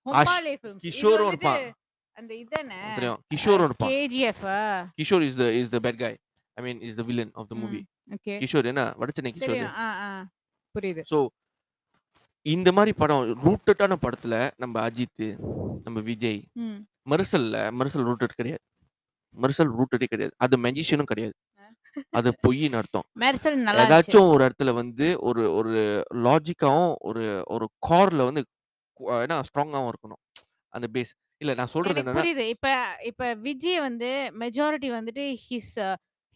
Hombale 0.06 0.56
films. 0.62 0.86
வந்துட்டு 0.86 1.28
இருப்பான். 1.28 1.72
அந்த 2.12 2.34
இதானே? 2.34 2.94
தெரியும். 2.94 3.20
அ 3.20 3.36
கிஷோரும் 3.36 3.64
இருப்பான். 3.64 3.90
கேஜிஎஃப்பா? 3.90 4.58
Kishore 5.02 5.26
is 5.30 5.38
the 5.38 5.50
is 5.62 5.72
the 5.72 5.80
bad 5.80 5.98
guy. 6.00 6.16
I 6.54 6.64
mean, 6.64 6.82
is 6.82 6.98
the 6.98 7.04
villain 7.04 7.30
of 7.36 7.46
the 7.50 7.56
hmm. 7.56 7.64
movie. 7.64 7.84
Okay. 8.10 8.34
Kishore 8.40 8.66
என்ன 8.66 8.96
வடச்சென்னை 9.00 9.32
கிஷோர். 9.38 10.26
புரியுது. 10.80 11.04
இந்த 12.46 12.72
மாரி 12.72 12.94
படம் 12.94 13.24
ரூட்டடான 13.44 13.94
படத்துல 14.02 14.36
நம்ம 14.58 14.76
அஜித், 14.88 15.26
நம்ம 15.84 16.00
விஜய், 16.02 16.40
ம். 16.60 16.78
மெர்சல்ல 17.10 17.58
மெர்சல் 17.78 18.06
ரூட்டட் 18.10 18.38
கிடையாது. 18.38 18.64
மெர்சல் 19.36 19.72
ரூட்டடே 19.78 20.08
கிடையாது. 20.10 20.34
அது 20.38 20.56
மேஜிஷியனும் 20.58 21.04
கிடையாது. 21.04 21.36
அது 22.12 22.30
பொய்ன்னு 22.44 22.76
அர்த்தம். 22.76 23.06
மெர்சல் 23.20 23.58
நல்லா 23.60 23.84
இருந்துச்சு. 23.84 23.88
ஏதாச்சும் 23.88 24.30
ஒரு 24.30 24.42
இடத்துல 24.48 24.74
வந்து 24.74 25.08
ஒரு 25.22 25.44
ஒரு 25.54 25.74
லாஜிக்காவும் 26.24 26.94
ஒரு 27.02 27.24
ஒரு 27.48 27.66
கார்ல 27.90 28.26
வந்து 28.26 28.44
கு 29.00 29.06
ஏன்னா 29.20 29.38
ஸ்ட்ராங்காவும் 29.50 29.92
இருக்கணும். 29.92 30.22
அந்த 30.74 30.88
பேஸ். 30.94 31.12
இல்ல 31.42 31.54
நான் 31.54 31.68
சொல்றது 31.68 31.94
எனக்கு 31.94 32.06
என்னன்னா 32.06 32.24
புரியுது. 32.24 32.46
இப்ப 32.50 32.70
இப்ப 33.06 33.34
விஜய் 33.44 33.80
வந்து 33.80 34.10
மெஜாரிட்டி 34.40 34.90
வந்துட்டு 34.96 35.26
his 35.46 35.76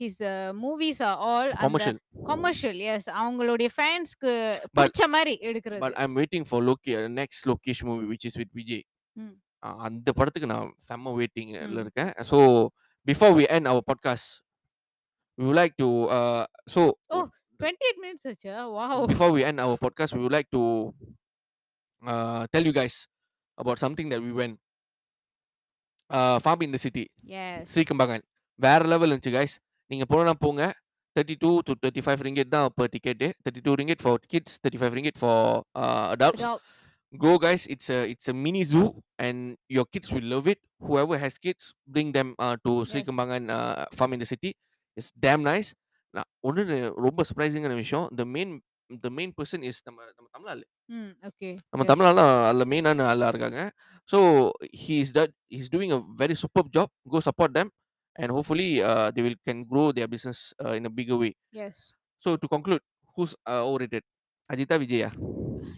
his 0.02 0.22
movies 0.62 1.02
are 1.04 1.18
all 1.28 1.50
அந்த 1.52 1.64
கமர்ஷியல். 1.66 2.00
Commercial 2.28 2.80
yes. 2.94 3.08
அவங்களுடைய 3.22 3.70
ஃபேன்ஸ்க்கு 3.76 4.32
பட் 4.70 4.76
புடிச்ச 4.80 5.08
மாரி 5.16 5.36
பட் 5.36 5.48
எடுக்கிறது. 5.50 5.82
I 5.96 6.06
am 6.08 6.18
waiting 6.20 6.48
for 6.50 6.64
Lokesh 6.70 6.94
next 7.20 7.46
Lokesh 7.52 7.84
movie 7.90 8.06
which 8.12 8.26
is 8.30 8.40
with 8.42 8.54
Vijay. 8.60 8.84
ம். 9.18 9.34
அ 9.64 9.76
அந்த 9.88 10.10
படத்துக்கு 10.20 10.50
நான் 10.54 10.70
செம்ம 10.90 11.14
வெயிட்டிங்ல 11.20 11.60
ம். 11.68 11.80
இருக்கேன். 11.84 12.12
So 12.32 12.40
before 13.08 13.36
we 13.40 13.46
end 13.58 13.70
our 13.74 13.86
podcast 13.92 14.32
we 15.38 15.46
would 15.46 15.58
like 15.58 15.76
to 15.78 15.88
uh 16.16 16.42
so 16.68 16.82
ஓ! 17.10 17.20
28 17.60 17.96
மினிட்ஸ் 18.02 18.28
ஆச்சா? 18.32 18.56
Wow! 18.76 19.06
before 19.12 19.30
we 19.36 19.42
end 19.44 19.60
our 19.60 19.78
podcast 19.78 20.12
we 20.14 20.22
would 20.24 20.36
like 20.36 20.50
to 20.52 20.62
uh 22.04 22.44
tell 22.54 22.64
you 22.64 22.74
guys 22.74 22.96
about 23.58 23.78
something 23.78 24.08
that 24.10 24.22
we 24.22 24.32
went. 24.34 24.56
Uh 26.10 26.38
Farm 26.40 26.62
in 26.62 26.72
the 26.72 26.82
City. 26.86 27.06
Yes. 27.40 27.66
Srikambangan. 27.72 28.24
வேற 28.60 28.82
level 28.86 29.10
இருந்துச்சு 29.10 29.34
guys. 29.34 29.54
நீங்க 29.94 30.08
போனா 30.14 30.34
போங்க. 30.46 30.64
32 31.16 31.50
to 31.68 31.74
35 31.82 32.26
ringgit 32.26 32.48
தான் 32.54 32.70
per 32.78 32.88
ticket. 32.94 33.20
32 33.48 33.74
ringgit 33.80 34.00
for 34.02 34.14
kids, 34.32 34.52
35 34.64 34.94
ringgit 34.98 35.18
for 35.24 35.36
uh 35.76 36.06
adults. 36.16 36.42
Adults. 36.44 36.74
Go 37.14 37.32
guys, 37.38 37.64
it's 37.74 37.88
a 37.96 38.00
it's 38.12 38.28
a 38.28 38.36
mini 38.44 38.64
zoo 38.64 38.86
and 39.26 39.40
your 39.76 39.86
kids 39.86 40.08
will 40.14 40.28
love 40.34 40.48
it. 40.54 40.60
Whoever 40.88 41.18
has 41.24 41.34
kids, 41.38 41.64
bring 41.96 42.10
them 42.16 42.30
uh, 42.46 42.56
to 42.66 42.72
S. 42.82 42.92
Srikambangan 42.92 43.44
uh, 43.58 43.84
Farm 43.98 44.14
in 44.16 44.22
the 44.24 44.30
City. 44.32 44.52
It's 44.98 45.10
damn 45.26 45.44
nice. 45.52 45.70
நான் 46.14 46.30
ஒண்ணு 46.48 46.64
ரொம்ப 47.06 47.20
சர்ப்ரைசிங்கான 47.30 47.78
விஷயம். 47.84 48.08
The 48.20 48.26
main 48.34 48.50
the 49.06 49.12
main 49.20 49.32
person 49.40 49.62
is 49.70 49.78
நம்ம 49.88 50.00
நம்ம 50.18 50.28
தமிழ் 50.32 50.52
ஆளு. 50.54 50.66
ம். 50.90 51.12
Okay. 51.30 51.50
நம்ம 51.72 51.84
எஸ். 51.86 51.92
தமிழ் 51.92 52.10
ஆளு 52.10 52.24
அதுல 52.50 52.66
மெயினான 52.74 53.06
ஆளா 53.14 53.30
இருக்காங்க. 53.34 53.62
So 54.10 54.20
he 54.82 54.96
is 55.06 55.12
that 55.20 55.32
he's 55.56 55.70
doing 55.78 55.94
a 55.98 56.02
very 56.24 56.38
superb 56.44 56.70
job. 56.78 56.90
Go 57.16 57.22
support 57.30 57.54
them 57.60 57.70
and 58.15 58.31
hopefully 58.31 58.83
uh, 58.83 59.11
they 59.11 59.23
will 59.27 59.39
can 59.51 59.65
grow 59.69 59.93
their 59.93 60.07
business 60.07 60.39
uh, 60.65 60.75
in 60.77 60.85
a 60.85 60.93
bigger 60.97 61.19
way. 61.19 61.33
Yes. 61.51 61.97
So 62.19 62.33
to 62.33 62.47
conclude, 62.57 62.83
who's 63.17 63.33
uh, 63.51 63.63
overrated? 63.71 64.03
அஜித்தா 64.53 64.79
விஜயா? 64.79 65.11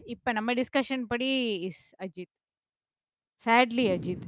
இப்ப 0.05 0.33
நம்ம 0.33 0.55
discussion 0.55 1.03
படி 1.09 1.61
is 1.61 1.95
Ajith. 1.99 2.35
Sadly 3.45 3.85
Ajith. 3.97 4.27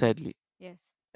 Sadly. 0.00 0.32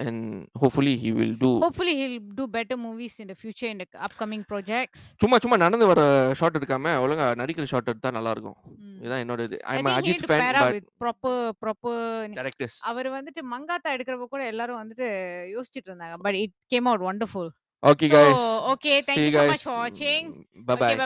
And 0.02 0.18
hopefully 0.54 0.94
he 0.96 1.10
will 1.12 1.34
do 1.36 1.50
Hopefully, 1.60 1.94
he'll 1.98 2.18
do 2.34 2.46
better 2.48 2.76
movies 2.78 3.14
in 3.18 3.26
the 3.26 3.36
future 3.36 3.68
in 3.68 3.78
the 3.78 3.88
upcoming 4.06 4.42
projects. 4.44 5.00
சும்மா 5.22 5.36
சும்மா 5.44 5.56
நடந்து 5.62 5.86
வர 5.90 6.00
shot 6.40 6.58
எடுக்காம 6.58 6.94
ஒழுங்கா 7.04 7.26
நடிக்கிற 7.40 7.66
ஷாட் 7.72 7.90
எடுத்தா 7.92 8.12
நல்லா 8.16 8.32
இருக்கும் 8.36 8.58
ம். 8.78 8.96
இதுதான் 9.00 9.22
என்னோட 9.24 9.42
இது 9.48 9.58
I 9.64 9.74
I 9.74 9.78
think 9.78 9.90
he 9.90 9.96
Ajith 10.00 10.22
to 10.22 10.30
fan 10.30 10.42
pair 10.44 10.56
up 10.56 10.64
but 10.64 10.76
with 10.78 10.88
proper 11.04 11.34
proper 11.64 11.96
directors 12.38 12.78
அவர் 12.92 13.10
வந்துட்டு 13.16 13.42
மங்காத்தா 13.54 13.94
எடுக்கிறப்ப 13.96 14.28
கூட 14.34 14.42
எல்லாரும் 14.52 14.80
வந்துட்டு 14.82 15.08
யோசிச்சுட்டு 15.54 15.90
இருந்தாங்க 15.90 16.18
but 16.26 16.38
it 16.44 16.56
came 16.74 16.90
out 16.92 17.06
wonderful 17.08 17.50
okay 17.82 18.08
guys 18.10 18.40
okay 18.72 18.96
thank 19.06 19.18
see 19.18 19.24
you 19.24 19.30
you 19.30 19.36
so 19.36 19.40
guys 19.40 19.52
much 19.54 19.64
for 19.68 19.76
watching 19.80 20.26
bye 20.68 20.76
okay 20.78 20.98